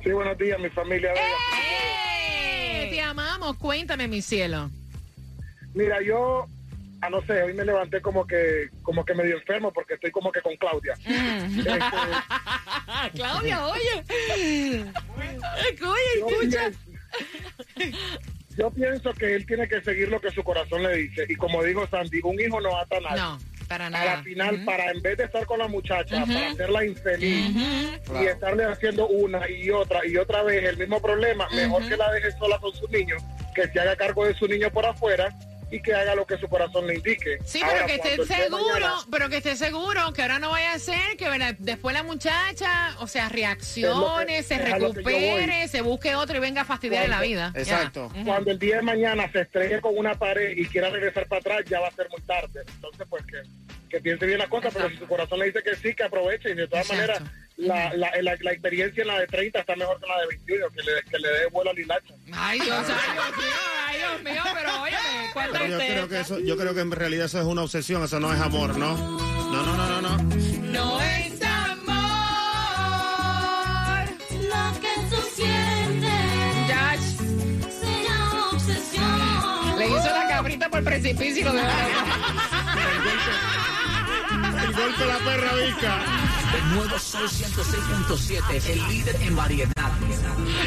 Sí, 0.03 0.11
buenos 0.11 0.37
días, 0.37 0.59
mi 0.59 0.69
familia. 0.69 1.11
¡Eh! 1.13 2.87
Te 2.91 3.01
amamos. 3.01 3.57
Cuéntame, 3.57 4.07
mi 4.07 4.21
cielo. 4.21 4.69
Mira, 5.73 5.97
yo, 6.05 6.45
a 7.01 7.09
no 7.09 7.21
sé, 7.25 7.43
hoy 7.43 7.53
me 7.53 7.63
levanté 7.63 8.01
como 8.01 8.25
que, 8.25 8.69
como 8.81 9.05
que 9.05 9.13
medio 9.13 9.37
enfermo 9.37 9.71
porque 9.71 9.93
estoy 9.95 10.11
como 10.11 10.31
que 10.31 10.41
con 10.41 10.55
Claudia. 10.57 10.93
Este, 10.93 11.79
Claudia, 13.15 13.67
oye. 13.67 14.03
Oye, 15.15 16.13
escucha. 16.15 16.71
Yo 18.57 18.71
pienso 18.71 19.13
que 19.13 19.35
él 19.35 19.45
tiene 19.45 19.67
que 19.67 19.81
seguir 19.81 20.09
lo 20.09 20.19
que 20.19 20.31
su 20.31 20.43
corazón 20.43 20.81
le 20.83 20.95
dice. 20.97 21.25
Y 21.29 21.35
como 21.35 21.63
dijo 21.63 21.87
Sandy, 21.87 22.19
un 22.23 22.39
hijo 22.39 22.59
no 22.59 22.75
ata 22.77 22.97
a 22.97 23.01
nadie. 23.01 23.21
No, 23.21 23.37
para 23.67 23.85
A 23.85 23.89
nada. 23.91 24.15
la 24.17 24.23
final, 24.23 24.65
para 24.65 24.91
en 24.91 25.01
vez 25.03 25.17
de 25.17 25.25
estar 25.25 25.45
con 25.45 25.59
la 25.59 25.67
muchacha, 25.67 26.25
para 26.25 26.49
hacerla 26.49 26.83
infeliz 26.85 27.51
y 28.19 28.25
estarle 28.25 28.65
haciendo 28.65 29.07
una 29.07 29.47
y 29.47 29.69
otra 29.69 30.05
y 30.07 30.17
otra 30.17 30.41
vez 30.41 30.63
el 30.63 30.77
mismo 30.77 30.99
problema, 30.99 31.47
mejor 31.53 31.87
que 31.87 31.95
la 31.97 32.11
deje 32.13 32.31
sola 32.31 32.57
con 32.57 32.73
su 32.73 32.87
niño, 32.87 33.17
que 33.53 33.67
se 33.67 33.79
haga 33.79 33.95
cargo 33.95 34.25
de 34.25 34.33
su 34.33 34.47
niño 34.47 34.71
por 34.71 34.85
afuera 34.87 35.29
y 35.69 35.81
que 35.81 35.93
haga 35.93 36.15
lo 36.15 36.25
que 36.25 36.37
su 36.37 36.47
corazón 36.47 36.87
le 36.87 36.95
indique. 36.95 37.39
Sí, 37.45 37.61
Ahora, 37.61 37.83
pero 37.85 37.87
que 37.87 37.95
esté 37.95 38.15
cuando 38.17 38.35
seguro, 38.57 38.73
mañana- 38.73 38.95
pero 39.11 39.29
que 39.29 39.37
esté 39.37 39.55
seguro 39.55 40.13
que 40.13 40.21
ahora 40.21 40.39
no 40.39 40.49
vaya 40.51 40.73
a 40.73 40.79
ser 40.79 41.17
que 41.17 41.29
¿verdad? 41.29 41.55
después 41.59 41.93
la 41.93 42.03
muchacha, 42.03 42.95
o 42.99 43.07
sea, 43.07 43.27
reaccione, 43.29 44.43
se 44.43 44.57
que 44.57 44.63
recupere, 44.65 45.67
se 45.67 45.81
busque 45.81 46.15
otro 46.15 46.37
y 46.37 46.39
venga 46.39 46.61
a 46.61 46.65
fastidiar 46.65 47.09
la 47.09 47.21
vida. 47.21 47.53
Ya. 47.65 47.91
Ujú. 47.95 48.23
Cuando 48.25 48.51
el 48.51 48.59
día 48.59 48.77
de 48.77 48.81
mañana 48.81 49.29
se 49.31 49.41
estrelle 49.41 49.81
con 49.81 49.97
una 49.97 50.15
pared 50.15 50.55
y 50.57 50.65
quiera 50.67 50.89
regresar 50.89 51.27
para 51.27 51.39
atrás, 51.41 51.61
ya 51.69 51.79
va 51.79 51.87
a 51.87 51.91
ser 51.91 52.07
muy 52.09 52.21
tarde. 52.21 52.61
Entonces, 52.75 53.05
pues 53.09 53.23
que, 53.25 53.37
que 53.89 53.99
piense 54.01 54.25
bien 54.25 54.39
las 54.39 54.49
cosas, 54.49 54.73
pero 54.73 54.89
si 54.89 54.97
su 54.97 55.07
corazón 55.07 55.39
le 55.39 55.45
dice 55.47 55.61
que 55.63 55.75
sí, 55.75 55.93
que 55.93 56.03
aproveche. 56.03 56.49
Y 56.51 56.55
de 56.55 56.67
todas 56.67 56.89
Exacto. 56.89 57.13
maneras, 57.13 57.33
la, 57.57 57.93
la, 57.95 58.11
la, 58.21 58.35
la 58.39 58.51
experiencia 58.51 59.01
en 59.01 59.07
la 59.07 59.19
de 59.19 59.27
30 59.27 59.59
está 59.59 59.75
mejor 59.75 59.99
que 59.99 60.05
en 60.05 60.11
la 60.11 60.21
de 60.21 60.27
21, 60.27 60.69
que 60.69 60.81
le, 60.83 60.91
que 61.09 61.19
le 61.19 61.27
dé 61.29 61.45
vuelo 61.51 61.71
al 61.71 61.79
hilacho. 61.79 62.13
Ay, 62.33 62.59
Dios, 62.59 62.85
ay, 62.87 63.15
Dios 63.15 63.37
mío, 63.37 63.45
ay, 63.87 63.97
Dios 63.97 64.23
mío, 64.23 64.43
pero 64.53 64.81
óyeme, 64.81 65.29
¿cuánta 65.33 65.59
Pero 65.59 65.67
yo 65.71 65.77
creo 65.77 66.07
que 66.09 66.19
eso, 66.19 66.39
yo 66.39 66.57
creo 66.57 66.73
que 66.75 66.81
en 66.81 66.91
realidad 66.91 67.25
eso 67.25 67.39
es 67.39 67.45
una 67.45 67.63
obsesión, 67.63 68.03
eso 68.03 68.19
no 68.19 68.31
es 68.33 68.39
amor, 68.39 68.77
¿no? 68.77 68.95
No, 68.97 69.63
no, 69.65 69.75
no, 69.77 70.01
no, 70.01 70.01
no. 70.01 70.17
No 70.17 71.01
es 71.01 71.41
amor. 71.41 71.97
Lo 74.31 74.81
que 74.81 74.93
tú 75.09 75.21
sientes 75.33 76.67
Ya, 76.67 76.95
se 76.99 78.03
llama 78.03 78.49
obsesión. 78.51 79.79
le 79.79 79.87
hizo 79.87 80.09
la 80.11 80.27
cabrita 80.27 80.69
por 80.69 80.83
precipicio 80.83 81.41
y 81.41 81.43
lo 81.43 81.53
dejó. 81.53 81.67
El 84.85 84.97
de 84.97 85.05
la 85.05 85.17
perra 85.19 85.53
visca. 85.55 85.99
Nuevo 86.73 86.99
Sol 86.99 87.27
106.7, 87.29 88.69
el 88.69 88.87
líder 88.87 89.15
en 89.21 89.35
variedad. 89.35 89.71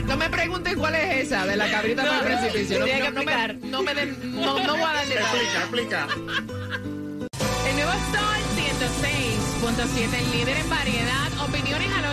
No 0.06 0.16
me 0.16 0.28
pregunten 0.28 0.78
cuál 0.78 0.94
es 0.96 1.26
esa 1.26 1.46
de 1.46 1.56
la 1.56 1.70
cabrita 1.70 2.20
precipicio. 2.22 2.78
No, 2.80 2.84
tenía 2.86 3.04
que 3.06 3.10
no, 3.12 3.18
no 3.20 3.24
me, 3.24 3.32
explicar. 3.32 3.70
no 3.70 3.82
me 3.82 3.94
den- 3.94 4.34
no, 4.40 4.58
no 4.66 4.72
voy 4.76 4.82
a 4.82 4.92
dar 4.94 5.06
detalles. 5.06 5.54
Explica, 5.54 6.04
explica. 6.04 6.06
El 7.68 7.76
nuevo 7.76 7.92
Sol 8.12 8.40
106.7, 8.56 10.18
el 10.18 10.30
líder 10.32 10.56
en 10.56 10.70
variedad. 10.70 11.28
Opiniones 11.48 11.92
al 11.92 12.04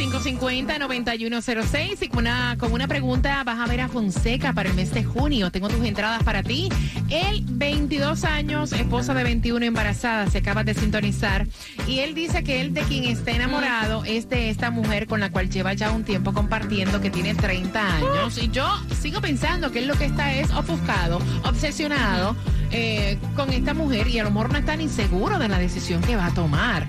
866-550-9106. 0.00 2.02
Y 2.02 2.08
con 2.08 2.20
una, 2.20 2.56
con 2.58 2.72
una 2.72 2.88
pregunta, 2.88 3.42
vas 3.44 3.58
a 3.58 3.66
ver 3.66 3.80
a 3.80 3.88
Fonseca 3.88 4.52
para 4.52 4.70
el 4.70 4.74
mes 4.74 4.92
de 4.94 5.04
junio. 5.04 5.50
Tengo 5.50 5.68
tus 5.68 5.84
entradas 5.84 6.22
para 6.22 6.42
ti. 6.42 6.68
Él, 7.08 7.42
22 7.46 8.24
años, 8.24 8.72
esposa 8.72 9.14
de 9.14 9.24
21, 9.24 9.66
embarazada, 9.66 10.30
se 10.30 10.38
acaba 10.38 10.64
de 10.64 10.74
sintonizar. 10.74 11.46
Y 11.86 12.00
él 12.00 12.14
dice 12.14 12.42
que 12.42 12.60
él 12.60 12.72
de 12.72 12.82
quien 12.82 13.04
está 13.04 13.32
enamorado 13.32 14.04
es 14.04 14.28
de 14.28 14.50
esta 14.50 14.70
mujer 14.70 15.06
con 15.06 15.20
la 15.20 15.30
cual 15.30 15.50
lleva 15.50 15.74
ya 15.74 15.90
un 15.90 16.04
tiempo 16.04 16.32
compartiendo, 16.32 17.00
que 17.00 17.10
tiene 17.10 17.34
30 17.34 17.96
años. 17.96 18.38
Y 18.38 18.48
yo 18.50 18.66
sigo 19.00 19.20
pensando 19.20 19.70
que 19.70 19.80
él 19.80 19.86
lo 19.86 19.96
que 19.96 20.06
está 20.06 20.32
es 20.32 20.50
ofuscado, 20.50 21.18
obsesionado 21.44 22.36
eh, 22.72 23.18
con 23.34 23.52
esta 23.52 23.74
mujer 23.74 24.06
y 24.08 24.20
a 24.20 24.24
lo 24.24 24.30
mejor 24.30 24.52
no 24.52 24.58
está 24.58 24.76
ni 24.76 24.88
seguro 24.88 25.38
de 25.38 25.48
la 25.48 25.58
decisión 25.58 26.00
que 26.02 26.16
va 26.16 26.26
a 26.26 26.34
tomar. 26.34 26.86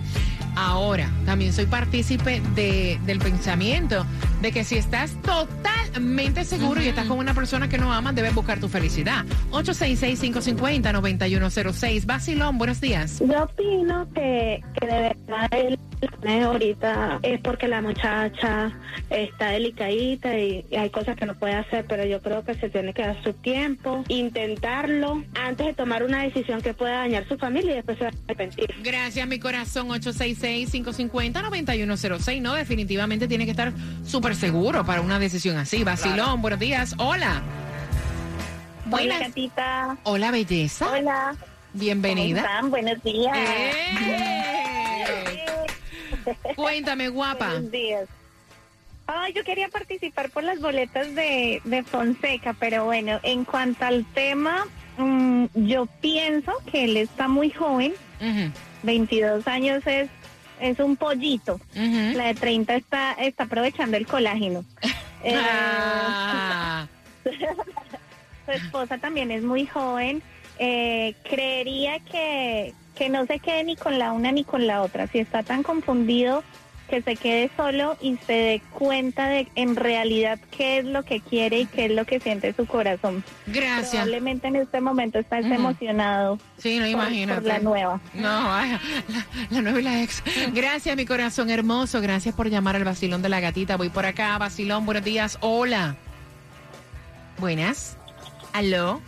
Ahora, 0.63 1.09
también 1.25 1.53
soy 1.53 1.65
partícipe 1.65 2.39
de, 2.53 2.99
del 3.07 3.17
pensamiento 3.17 4.05
de 4.43 4.51
que 4.51 4.63
si 4.63 4.75
estás 4.75 5.19
totalmente 5.23 6.45
seguro 6.45 6.83
y 6.83 6.87
estás 6.87 7.07
con 7.07 7.17
una 7.17 7.33
persona 7.33 7.67
que 7.67 7.79
no 7.79 7.91
amas, 7.91 8.13
debes 8.13 8.35
buscar 8.35 8.59
tu 8.59 8.69
felicidad. 8.69 9.25
866-550-9106. 9.53 12.05
Basilón, 12.05 12.59
buenos 12.59 12.79
días. 12.79 13.17
Yo 13.21 13.45
opino 13.45 14.07
que, 14.13 14.63
que 14.79 14.85
de 14.85 15.01
verdad 15.01 15.49
él 15.51 15.79
ahorita 16.27 17.19
es 17.21 17.39
porque 17.41 17.67
la 17.67 17.81
muchacha 17.81 18.71
está 19.09 19.49
delicadita 19.49 20.37
y, 20.37 20.65
y 20.69 20.75
hay 20.75 20.89
cosas 20.89 21.15
que 21.15 21.25
no 21.25 21.35
puede 21.35 21.53
hacer, 21.53 21.85
pero 21.87 22.05
yo 22.05 22.21
creo 22.21 22.43
que 22.43 22.55
se 22.55 22.69
tiene 22.69 22.93
que 22.93 23.01
dar 23.01 23.21
su 23.23 23.33
tiempo, 23.33 24.03
intentarlo 24.07 25.23
antes 25.35 25.67
de 25.67 25.73
tomar 25.73 26.03
una 26.03 26.23
decisión 26.23 26.61
que 26.61 26.73
pueda 26.73 26.99
dañar 26.99 27.27
su 27.27 27.37
familia 27.37 27.71
y 27.71 27.75
después 27.75 27.97
se 27.97 28.05
va 28.05 28.09
a 28.09 28.13
arrepentir. 28.25 28.73
Gracias, 28.83 29.27
mi 29.27 29.39
corazón. 29.39 29.89
866-550-9106. 29.89 32.41
No, 32.41 32.53
definitivamente 32.53 33.27
tiene 33.27 33.45
que 33.45 33.51
estar 33.51 33.73
súper 34.05 34.35
seguro 34.35 34.85
para 34.85 35.01
una 35.01 35.19
decisión 35.19 35.57
así. 35.57 35.83
Basilón, 35.83 36.41
buenos 36.41 36.59
días. 36.59 36.95
Hola. 36.97 37.41
Hola, 38.91 39.19
gatita. 39.19 39.97
Hola, 40.03 40.31
belleza. 40.31 40.91
Hola. 40.91 41.35
Bienvenida. 41.73 42.41
¿Cómo 42.41 42.55
están? 42.55 42.69
Buenos 42.69 43.01
días. 43.03 43.37
¡Eh! 43.37 44.80
Cuéntame, 46.55 47.09
guapa. 47.09 47.47
Buenos 47.49 47.71
días. 47.71 48.07
Ay, 49.07 49.33
yo 49.33 49.43
quería 49.43 49.67
participar 49.67 50.29
por 50.29 50.43
las 50.43 50.59
boletas 50.59 51.13
de, 51.15 51.61
de 51.65 51.83
Fonseca, 51.83 52.53
pero 52.59 52.85
bueno, 52.85 53.19
en 53.23 53.43
cuanto 53.43 53.83
al 53.85 54.05
tema, 54.13 54.65
mm, 54.97 55.45
yo 55.55 55.85
pienso 56.01 56.53
que 56.71 56.85
él 56.85 56.97
está 56.97 57.27
muy 57.27 57.49
joven. 57.49 57.93
22 58.83 59.47
años 59.47 59.85
es, 59.87 60.09
es 60.59 60.79
un 60.79 60.95
pollito. 60.95 61.59
La 61.73 62.27
de 62.27 62.35
30 62.35 62.75
está, 62.75 63.13
está 63.13 63.43
aprovechando 63.45 63.97
el 63.97 64.07
colágeno. 64.07 64.63
Eh, 65.23 65.37
Ah. 65.39 66.87
su 68.45 68.51
esposa 68.51 68.97
también 68.97 69.29
es 69.29 69.43
muy 69.43 69.67
joven. 69.67 70.23
Eh, 70.57 71.13
creería 71.29 71.99
que, 71.99 72.73
que 73.01 73.09
no 73.09 73.25
se 73.25 73.39
quede 73.39 73.63
ni 73.63 73.75
con 73.75 73.97
la 73.97 74.11
una 74.11 74.31
ni 74.31 74.43
con 74.43 74.67
la 74.67 74.83
otra. 74.83 75.07
Si 75.07 75.17
está 75.17 75.41
tan 75.41 75.63
confundido 75.63 76.43
que 76.87 77.01
se 77.01 77.15
quede 77.15 77.49
solo 77.57 77.97
y 77.99 78.17
se 78.27 78.33
dé 78.33 78.61
cuenta 78.73 79.27
de 79.27 79.47
en 79.55 79.75
realidad 79.75 80.37
qué 80.55 80.77
es 80.77 80.85
lo 80.85 81.01
que 81.01 81.19
quiere 81.19 81.61
y 81.61 81.65
qué 81.65 81.85
es 81.85 81.91
lo 81.93 82.05
que 82.05 82.19
siente 82.19 82.53
su 82.53 82.67
corazón. 82.67 83.23
Gracias. 83.47 83.89
Probablemente 83.89 84.49
en 84.49 84.57
este 84.57 84.81
momento 84.81 85.17
está 85.17 85.39
Ujú. 85.39 85.51
emocionado. 85.51 86.37
Sí, 86.59 86.77
no 86.77 86.85
imagínate. 86.85 87.41
Por 87.41 87.47
la 87.47 87.57
nueva. 87.57 87.99
No, 88.13 88.29
la 89.49 89.61
nueva 89.63 89.79
y 89.79 89.83
la 89.83 90.03
ex. 90.03 90.21
Gracias, 90.53 90.95
mi 90.95 91.07
corazón 91.07 91.49
hermoso. 91.49 92.01
Gracias 92.01 92.35
por 92.35 92.51
llamar 92.51 92.75
al 92.75 92.83
vacilón 92.83 93.23
de 93.23 93.29
la 93.29 93.39
gatita. 93.39 93.77
Voy 93.77 93.89
por 93.89 94.05
acá, 94.05 94.37
vacilón. 94.37 94.85
Buenos 94.85 95.03
días. 95.03 95.39
Hola. 95.41 95.95
Buenas. 97.39 97.97
Aló. 98.53 99.01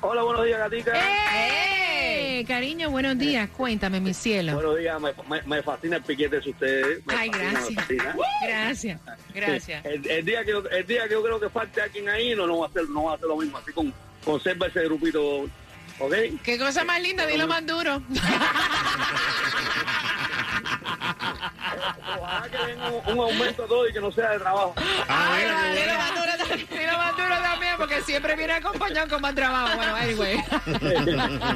Hola, 0.01 0.21
buenos 0.23 0.45
días, 0.45 0.59
Gatica. 0.59 0.91
¡Eh! 0.95 2.43
Cariño, 2.47 2.89
buenos 2.91 3.17
días. 3.17 3.49
Cuéntame, 3.55 4.01
mi 4.01 4.13
cielo. 4.13 4.55
Buenos 4.55 4.77
días, 4.77 4.99
me, 4.99 5.11
me- 5.29 5.41
me 5.43 5.63
fascina 5.63 5.95
el 5.97 6.03
piquete 6.03 6.41
de 6.41 6.49
ustedes. 6.49 7.05
Me 7.05 7.13
Ay, 7.15 7.29
fascina, 7.31 8.15
gracias. 8.41 8.43
Gracias. 8.43 8.99
Gracias. 9.33 9.85
El, 9.85 10.05
el 10.09 10.25
día 10.25 10.43
que, 10.43 10.51
yo- 10.51 10.67
el 10.69 10.85
día 10.85 11.03
que 11.07 11.13
yo 11.13 11.23
creo 11.23 11.39
que 11.39 11.49
falte 11.49 11.81
alguien 11.81 12.09
ahí, 12.09 12.35
no, 12.35 12.45
no 12.45 12.57
va 12.59 12.67
a 12.67 12.69
hacer, 12.69 12.83
no 12.89 13.05
va 13.05 13.13
a 13.13 13.15
hacer 13.15 13.27
lo 13.29 13.37
mismo. 13.37 13.57
Así 13.57 13.71
con, 13.71 13.93
conserva 14.23 14.67
ese 14.67 14.83
grupito, 14.85 15.43
¿ok? 15.99 16.13
Qué 16.43 16.57
cosa 16.57 16.83
más 16.83 17.01
linda, 17.01 17.25
dilo 17.25 17.47
más 17.47 17.65
duro. 17.65 18.01
Ojalá 22.19 22.47
que 22.49 22.57
den 22.67 22.79
un, 22.81 23.13
un 23.13 23.19
aumento 23.29 23.63
todo 23.63 23.87
y 23.87 23.93
que 23.93 23.99
no 23.99 24.11
sea 24.11 24.31
de 24.31 24.39
trabajo. 24.39 24.73
Ay, 25.07 25.45
vale, 25.45 25.81
dilo 25.81 25.95
más 25.97 26.11
duro 26.15 26.31
también. 26.37 26.67
Dilo 26.69 26.97
más 26.97 27.11
duro 27.17 27.29
también, 27.41 27.73
porque 27.77 28.01
siempre 28.01 28.35
viene 28.35 28.53
acompañado 28.53 29.09
con 29.09 29.21
más 29.21 29.35
trabajo. 29.35 29.75
Bueno, 29.75 29.95
anyway. 29.95 30.37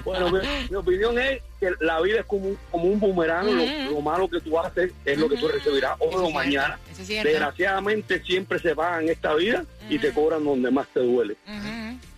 bueno, 0.05 0.31
mi, 0.31 0.39
mi 0.69 0.75
opinión 0.75 1.19
es 1.19 1.41
que 1.59 1.71
la 1.79 1.99
vida 2.01 2.19
es 2.21 2.25
como, 2.25 2.49
un- 2.49 2.59
como 2.71 2.83
un 2.85 2.99
boomerang. 2.99 3.47
Lo- 3.91 4.01
malo 4.01 4.29
que 4.29 4.39
tú 4.39 4.57
haces 4.59 4.91
es 5.05 5.17
lo 5.17 5.27
que 5.27 5.35
tú 5.37 5.47
recibirás 5.47 5.95
hoy 5.99 6.13
o 6.15 6.29
mañana. 6.31 6.79
Desgraciadamente 6.97 8.21
siempre 8.23 8.57
se 8.59 8.73
pagan 8.75 9.03
en 9.03 9.09
esta 9.09 9.33
vida 9.33 9.63
y 9.89 9.99
te 9.99 10.11
cobran 10.13 10.43
donde 10.45 10.71
más 10.71 10.87
te 10.93 10.99
duele. 11.01 11.35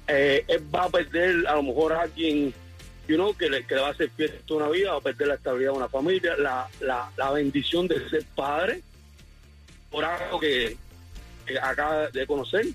Eh, 0.10 0.44
él 0.48 0.64
va 0.74 0.86
a 0.86 0.90
perder 0.90 1.48
a 1.48 1.56
lo 1.56 1.64
mejor 1.64 1.94
a 1.94 2.02
alguien 2.02 2.54
you 3.08 3.16
know, 3.16 3.34
que, 3.36 3.50
le, 3.50 3.66
que 3.66 3.76
le 3.76 3.82
va 3.82 3.88
a 3.88 3.92
hacer 3.92 4.10
fiesta 4.12 4.38
toda 4.46 4.66
una 4.66 4.72
vida, 4.76 4.92
va 4.92 4.98
a 4.98 5.02
perder 5.02 5.28
la 5.30 5.34
estabilidad 5.36 5.72
de 5.72 5.78
una 5.78 5.90
familia, 5.90 6.36
la, 6.38 6.68
la, 6.80 7.10
la 7.18 7.32
bendición 7.32 7.88
de 7.88 8.08
ser 8.10 8.24
padre 8.36 8.82
por 9.90 10.06
algo 10.06 10.40
que, 10.40 10.78
que 11.46 11.58
acaba 11.60 12.08
de 12.10 12.28
conocer. 12.28 12.66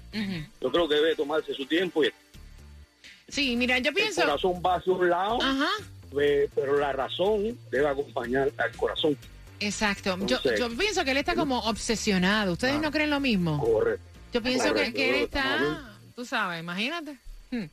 Yo 0.60 0.72
creo 0.72 0.88
que 0.88 0.94
debe 0.96 1.14
tomarse 1.14 1.54
su 1.54 1.66
tiempo 1.66 2.02
y 2.04 2.10
Sí, 3.28 3.56
mira, 3.56 3.78
yo 3.78 3.88
el 3.90 3.94
pienso. 3.94 4.20
corazón 4.22 4.62
va 4.64 4.76
hacia 4.76 4.92
un 4.92 5.08
lado, 5.08 5.38
Ajá. 5.40 5.68
pero 6.54 6.78
la 6.78 6.92
razón 6.92 7.58
debe 7.70 7.88
acompañar 7.88 8.50
al 8.58 8.72
corazón. 8.76 9.16
Exacto. 9.60 10.10
Yo, 10.18 10.36
Entonces- 10.36 10.58
yo 10.60 10.68
pienso 10.76 11.04
que 11.04 11.12
él 11.12 11.16
está 11.16 11.34
como 11.34 11.60
obsesionado. 11.60 12.52
¿Ustedes 12.52 12.80
no 12.80 12.90
creen 12.90 13.10
lo 13.10 13.20
mismo? 13.20 13.58
Correcto. 13.64 14.04
Yo 14.32 14.42
pienso 14.42 14.74
que, 14.74 14.92
que 14.92 15.10
él 15.10 15.14
está, 15.24 15.93
tú 16.14 16.24
sabes, 16.24 16.60
imagínate. 16.60 17.16
Hmm. 17.50 17.64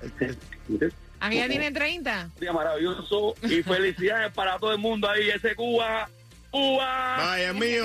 A 1.20 1.28
mí 1.28 1.34
ya 1.36 1.48
tiene 1.48 1.72
30. 1.72 2.30
día 2.38 2.52
maravilloso 2.52 3.34
y 3.42 3.60
felicidades 3.64 4.32
para 4.32 4.56
todo 4.58 4.72
el 4.72 4.78
mundo 4.78 5.10
ahí, 5.10 5.28
ese 5.30 5.54
Cuba. 5.56 6.08
Cuba. 6.50 7.16
Vaya 7.18 7.52
mío. 7.52 7.84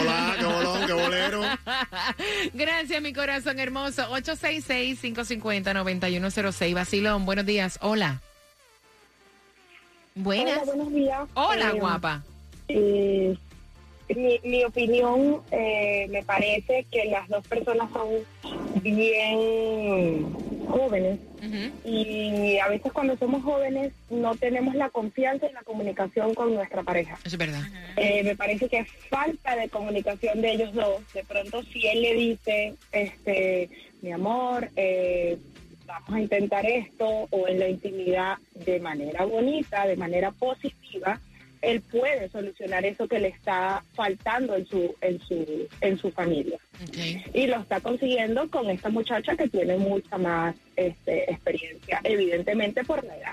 Hola, 0.00 0.34
qué 0.38 0.44
bolón, 0.46 0.86
qué 0.86 0.92
bolero. 0.94 1.42
Gracias, 2.54 3.02
mi 3.02 3.12
corazón 3.12 3.60
hermoso. 3.60 4.08
866-550-9106. 4.16 6.74
Basilón, 6.74 7.26
buenos 7.26 7.44
días. 7.46 7.78
Hola. 7.82 8.20
Buenas. 10.14 10.60
Hola, 10.62 10.64
buenos 10.64 10.92
días. 10.92 11.20
Hola, 11.34 11.68
Eh, 11.70 11.78
guapa. 11.78 12.22
eh, 12.68 13.36
mi, 14.08 14.40
mi 14.44 14.64
opinión, 14.64 15.40
eh, 15.50 16.06
me 16.10 16.22
parece 16.22 16.84
que 16.90 17.06
las 17.06 17.28
dos 17.28 17.46
personas 17.46 17.90
son 17.92 18.08
bien 18.82 20.26
jóvenes 20.68 21.18
y 21.84 22.58
a 22.58 22.68
veces 22.68 22.92
cuando 22.92 23.16
somos 23.16 23.42
jóvenes 23.42 23.92
no 24.10 24.34
tenemos 24.34 24.74
la 24.74 24.88
confianza 24.88 25.46
y 25.46 25.52
la 25.52 25.62
comunicación 25.62 26.34
con 26.34 26.54
nuestra 26.54 26.82
pareja. 26.82 27.18
Es 27.24 27.36
verdad. 27.36 27.62
Eh, 27.96 28.22
me 28.24 28.34
parece 28.34 28.68
que 28.68 28.78
es 28.78 28.88
falta 29.10 29.54
de 29.56 29.68
comunicación 29.68 30.40
de 30.40 30.52
ellos 30.52 30.72
dos. 30.72 31.02
De 31.12 31.22
pronto, 31.22 31.62
si 31.64 31.86
él 31.86 32.02
le 32.02 32.14
dice, 32.14 32.74
este, 32.92 33.68
mi 34.00 34.12
amor, 34.12 34.70
eh, 34.76 35.38
vamos 35.86 36.10
a 36.10 36.20
intentar 36.20 36.64
esto, 36.66 37.06
o 37.30 37.46
en 37.46 37.58
la 37.58 37.68
intimidad 37.68 38.38
de 38.54 38.80
manera 38.80 39.24
bonita, 39.24 39.86
de 39.86 39.96
manera 39.96 40.30
positiva, 40.32 41.20
él 41.64 41.80
puede 41.80 42.28
solucionar 42.30 42.84
eso 42.84 43.08
que 43.08 43.18
le 43.18 43.28
está 43.28 43.82
faltando 43.94 44.54
en 44.56 44.66
su, 44.66 44.94
en 45.00 45.20
su, 45.20 45.68
en 45.80 45.98
su 45.98 46.10
familia. 46.12 46.58
Y 47.32 47.46
lo 47.46 47.60
está 47.60 47.80
consiguiendo 47.80 48.48
con 48.50 48.68
esta 48.70 48.88
muchacha 48.90 49.36
que 49.36 49.48
tiene 49.48 49.76
mucha 49.76 50.18
más 50.18 50.54
este, 50.76 51.30
experiencia, 51.30 52.00
evidentemente 52.04 52.84
por 52.84 53.02
la 53.04 53.16
edad. 53.16 53.32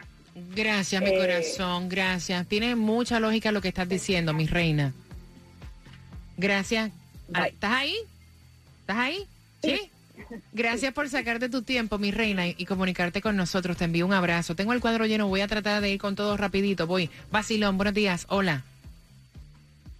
Gracias, 0.55 1.01
mi 1.01 1.09
Eh, 1.09 1.17
corazón. 1.17 1.89
Gracias. 1.89 2.47
Tiene 2.47 2.75
mucha 2.75 3.19
lógica 3.19 3.51
lo 3.51 3.61
que 3.61 3.67
estás 3.67 3.89
diciendo, 3.89 4.33
mi 4.33 4.47
reina. 4.47 4.93
Gracias. 6.37 6.91
Ah, 7.33 7.47
¿Estás 7.47 7.71
ahí? 7.71 7.95
¿Estás 8.81 8.97
ahí? 8.97 9.27
Sí. 9.63 9.91
Gracias 10.53 10.93
por 10.93 11.09
sacarte 11.09 11.49
tu 11.49 11.61
tiempo, 11.61 11.97
mi 11.97 12.11
reina, 12.11 12.47
y, 12.47 12.65
comunicarte 12.65 13.21
con 13.21 13.35
nosotros. 13.35 13.77
Te 13.77 13.85
envío 13.85 14.05
un 14.05 14.13
abrazo. 14.13 14.55
Tengo 14.55 14.73
el 14.73 14.81
cuadro 14.81 15.05
lleno. 15.05 15.27
Voy 15.27 15.41
a 15.41 15.47
tratar 15.47 15.81
de 15.81 15.91
ir 15.91 15.99
con 15.99 16.15
todo 16.15 16.37
rapidito. 16.37 16.87
Voy. 16.87 17.09
Basilón, 17.31 17.77
buenos 17.77 17.93
días. 17.93 18.25
Hola. 18.29 18.63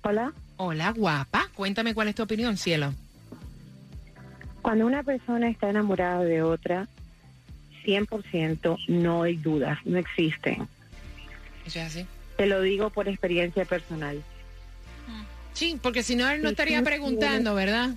Hola. 0.04 0.34
Hola, 0.58 0.92
guapa. 0.92 1.50
Cuéntame 1.56 1.94
cuál 1.94 2.08
es 2.08 2.16
tu 2.16 2.24
opinión, 2.24 2.58
cielo. 2.58 2.94
Cuando 4.62 4.86
una 4.86 5.04
persona 5.04 5.50
está 5.50 5.70
enamorada 5.70 6.24
de 6.24 6.44
otra, 6.44 6.88
100% 7.84 8.78
no 8.88 9.24
hay 9.24 9.38
dudas, 9.38 9.80
no 9.86 9.98
existen. 9.98 10.68
Eso 11.66 11.80
es 11.80 11.86
así. 11.86 12.06
Te 12.38 12.46
lo 12.46 12.62
digo 12.62 12.90
por 12.90 13.08
experiencia 13.08 13.66
personal. 13.66 14.24
Sí, 15.54 15.78
porque 15.82 16.04
si 16.04 16.16
no, 16.16 16.30
él 16.30 16.42
no 16.42 16.50
estaría 16.50 16.82
preguntando, 16.82 17.54
¿verdad? 17.56 17.92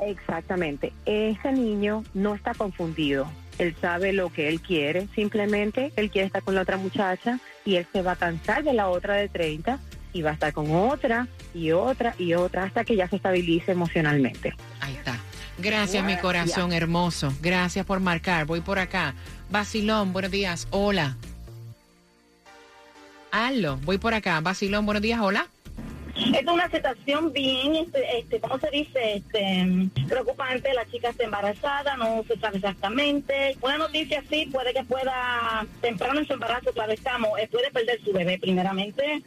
Exactamente. 0.00 0.92
Ese 1.04 1.52
niño 1.52 2.04
no 2.14 2.34
está 2.34 2.54
confundido. 2.54 3.30
Él 3.58 3.76
sabe 3.80 4.12
lo 4.12 4.32
que 4.32 4.48
él 4.48 4.60
quiere. 4.60 5.06
Simplemente 5.14 5.92
él 5.96 6.10
quiere 6.10 6.26
estar 6.26 6.42
con 6.42 6.54
la 6.54 6.62
otra 6.62 6.78
muchacha 6.78 7.38
y 7.64 7.76
él 7.76 7.86
se 7.92 8.02
va 8.02 8.12
a 8.12 8.16
cansar 8.16 8.64
de 8.64 8.72
la 8.72 8.88
otra 8.88 9.14
de 9.14 9.28
30 9.28 9.78
y 10.12 10.22
va 10.22 10.30
a 10.30 10.32
estar 10.34 10.52
con 10.52 10.74
otra 10.74 11.28
y 11.54 11.72
otra 11.72 12.14
y 12.18 12.34
otra 12.34 12.64
hasta 12.64 12.84
que 12.84 12.96
ya 12.96 13.08
se 13.08 13.16
estabilice 13.16 13.72
emocionalmente. 13.72 14.54
Ahí 14.80 14.94
está. 14.94 15.18
Gracias, 15.58 16.02
mi 16.04 16.16
corazón 16.16 16.72
hermoso. 16.72 17.34
Gracias 17.42 17.84
por 17.84 18.00
marcar. 18.00 18.46
Voy 18.46 18.60
por 18.62 18.78
acá. 18.78 19.14
Basilón, 19.50 20.12
buenos 20.12 20.30
días. 20.30 20.66
Hola. 20.70 21.16
Aló, 23.30 23.76
voy 23.84 23.98
por 23.98 24.14
acá. 24.14 24.40
Basilón, 24.40 24.86
buenos 24.86 25.02
días. 25.02 25.20
Hola. 25.20 25.48
Es 26.20 26.46
una 26.46 26.70
situación 26.70 27.32
bien, 27.32 27.76
este, 27.76 28.18
este, 28.18 28.40
¿cómo 28.40 28.58
se 28.58 28.70
dice? 28.70 29.14
Este, 29.14 29.66
preocupante. 30.08 30.72
La 30.74 30.86
chica 30.86 31.10
está 31.10 31.24
embarazada, 31.24 31.96
no 31.96 32.22
se 32.26 32.38
sabe 32.38 32.58
exactamente. 32.58 33.56
Una 33.60 33.78
noticia 33.78 34.20
así 34.20 34.46
puede 34.46 34.72
que 34.72 34.84
pueda, 34.84 35.66
temprano 35.80 36.20
en 36.20 36.26
su 36.26 36.34
embarazo, 36.34 36.72
claro 36.72 36.92
estamos, 36.92 37.30
eh, 37.38 37.48
puede 37.50 37.70
perder 37.70 38.00
su 38.02 38.12
bebé 38.12 38.38
primeramente. 38.38 39.22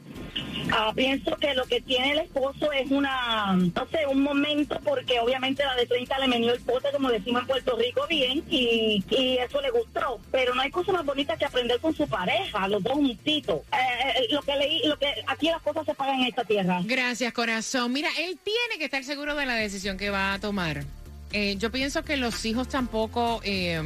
Ah, 0.72 0.92
pienso 0.96 1.36
que 1.38 1.54
lo 1.54 1.66
que 1.66 1.82
tiene 1.82 2.14
el 2.14 2.20
esposo 2.20 2.72
es 2.72 2.90
una, 2.90 3.54
no 3.54 3.88
sé, 3.92 4.08
un 4.08 4.24
momento 4.24 4.80
porque 4.84 5.20
obviamente 5.20 5.64
la 5.64 5.76
de 5.76 5.86
30 5.86 6.18
le 6.20 6.28
menió 6.28 6.54
el 6.54 6.62
pote, 6.62 6.90
como 6.92 7.10
decimos 7.10 7.42
en 7.42 7.48
Puerto 7.48 7.76
Rico, 7.76 8.06
bien, 8.08 8.44
y, 8.50 9.04
y 9.10 9.38
eso 9.38 9.62
le 9.62 9.72
gustó. 9.72 10.20
Pero 10.32 10.56
no 10.56 10.62
hay 10.62 10.72
cosa 10.72 10.92
más 10.94 11.06
bonita 11.06 11.38
que 11.38 11.46
aprender 11.46 11.80
con 11.80 11.94
su 11.94 12.08
pareja, 12.08 12.68
los 12.68 12.82
dos 12.84 12.94
juntitos. 12.94 13.62
Eh, 13.72 14.20
eh, 14.20 14.28
lo 14.32 14.42
que 14.42 14.56
leí, 14.56 14.82
lo 14.86 14.98
que 14.98 15.08
aquí 15.28 15.48
las 15.48 15.62
cosas 15.62 15.86
se 15.86 15.94
pagan 15.94 16.22
en 16.22 16.28
esta 16.28 16.44
tierra. 16.44 16.82
Gracias, 16.86 17.34
corazón. 17.34 17.92
Mira, 17.92 18.10
él 18.20 18.38
tiene 18.44 18.78
que 18.78 18.86
estar 18.86 19.04
seguro 19.04 19.36
de 19.36 19.46
la 19.46 19.56
decisión 19.56 19.98
que 19.98 20.10
va 20.10 20.34
a 20.34 20.40
tomar. 20.40 20.84
Eh, 21.32 21.56
yo 21.58 21.72
pienso 21.72 22.04
que 22.04 22.18
los 22.18 22.46
hijos 22.46 22.70
tampoco, 22.70 23.42
eh, 23.44 23.82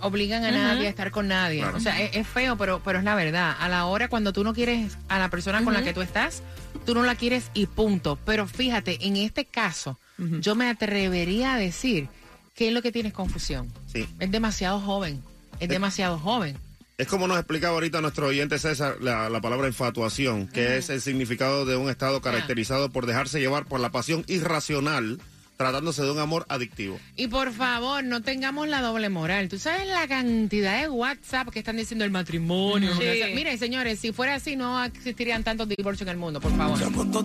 obligan 0.00 0.44
a 0.44 0.50
nadie 0.50 0.86
a 0.86 0.90
estar 0.90 1.10
con 1.10 1.28
nadie. 1.28 1.60
Claro. 1.60 1.76
O 1.76 1.80
sea, 1.80 2.00
es, 2.00 2.16
es 2.16 2.26
feo, 2.26 2.56
pero, 2.56 2.82
pero 2.84 2.98
es 2.98 3.04
la 3.04 3.14
verdad. 3.14 3.56
A 3.58 3.68
la 3.68 3.86
hora 3.86 4.08
cuando 4.08 4.32
tú 4.32 4.44
no 4.44 4.54
quieres 4.54 4.96
a 5.08 5.18
la 5.18 5.30
persona 5.30 5.62
con 5.64 5.72
la 5.72 5.82
que 5.82 5.92
tú 5.92 6.02
estás, 6.02 6.42
tú 6.84 6.94
no 6.94 7.02
la 7.02 7.14
quieres 7.14 7.50
y 7.54 7.66
punto. 7.66 8.18
Pero 8.24 8.46
fíjate, 8.46 9.06
en 9.06 9.16
este 9.16 9.44
caso, 9.44 9.98
yo 10.18 10.54
me 10.54 10.68
atrevería 10.68 11.54
a 11.54 11.58
decir 11.58 12.08
que 12.54 12.68
es 12.68 12.74
lo 12.74 12.82
que 12.82 12.92
tienes 12.92 13.12
confusión. 13.12 13.72
Sí. 13.92 14.06
Es 14.18 14.30
demasiado 14.30 14.80
joven. 14.80 15.22
Es 15.60 15.68
demasiado 15.68 16.18
joven. 16.18 16.56
Es 16.98 17.08
como 17.08 17.28
nos 17.28 17.36
explicaba 17.36 17.74
ahorita 17.74 18.00
nuestro 18.00 18.28
oyente 18.28 18.58
César 18.58 18.96
la, 19.02 19.28
la 19.28 19.42
palabra 19.42 19.66
infatuación, 19.68 20.48
que 20.48 20.78
es 20.78 20.88
el 20.88 21.02
significado 21.02 21.66
de 21.66 21.76
un 21.76 21.90
estado 21.90 22.22
caracterizado 22.22 22.88
por 22.88 23.04
dejarse 23.04 23.38
llevar 23.38 23.66
por 23.66 23.80
la 23.80 23.90
pasión 23.90 24.24
irracional, 24.28 25.20
tratándose 25.58 26.02
de 26.02 26.10
un 26.10 26.18
amor 26.20 26.46
adictivo. 26.48 26.98
Y 27.14 27.28
por 27.28 27.52
favor, 27.52 28.02
no 28.02 28.22
tengamos 28.22 28.66
la 28.68 28.80
doble 28.80 29.10
moral. 29.10 29.50
Tú 29.50 29.58
sabes 29.58 29.86
la 29.88 30.08
cantidad 30.08 30.80
de 30.80 30.88
WhatsApp 30.88 31.50
que 31.50 31.58
están 31.58 31.76
diciendo 31.76 32.06
el 32.06 32.10
matrimonio. 32.10 32.92
Sí. 32.92 33.06
O 33.06 33.12
sea, 33.12 33.26
Miren, 33.34 33.58
señores, 33.58 34.00
si 34.00 34.12
fuera 34.12 34.36
así, 34.36 34.56
no 34.56 34.82
existirían 34.82 35.44
tantos 35.44 35.68
divorcios 35.68 36.08
en 36.08 36.12
el 36.12 36.16
mundo, 36.16 36.40
por 36.40 36.56
favor. 36.56 36.78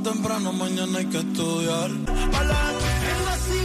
temprano, 0.03 0.51
mañana 0.51 0.97
hay 0.97 1.05
que 1.05 1.19
estudiar. 1.19 1.89
El 1.91 1.97
de 1.97 2.11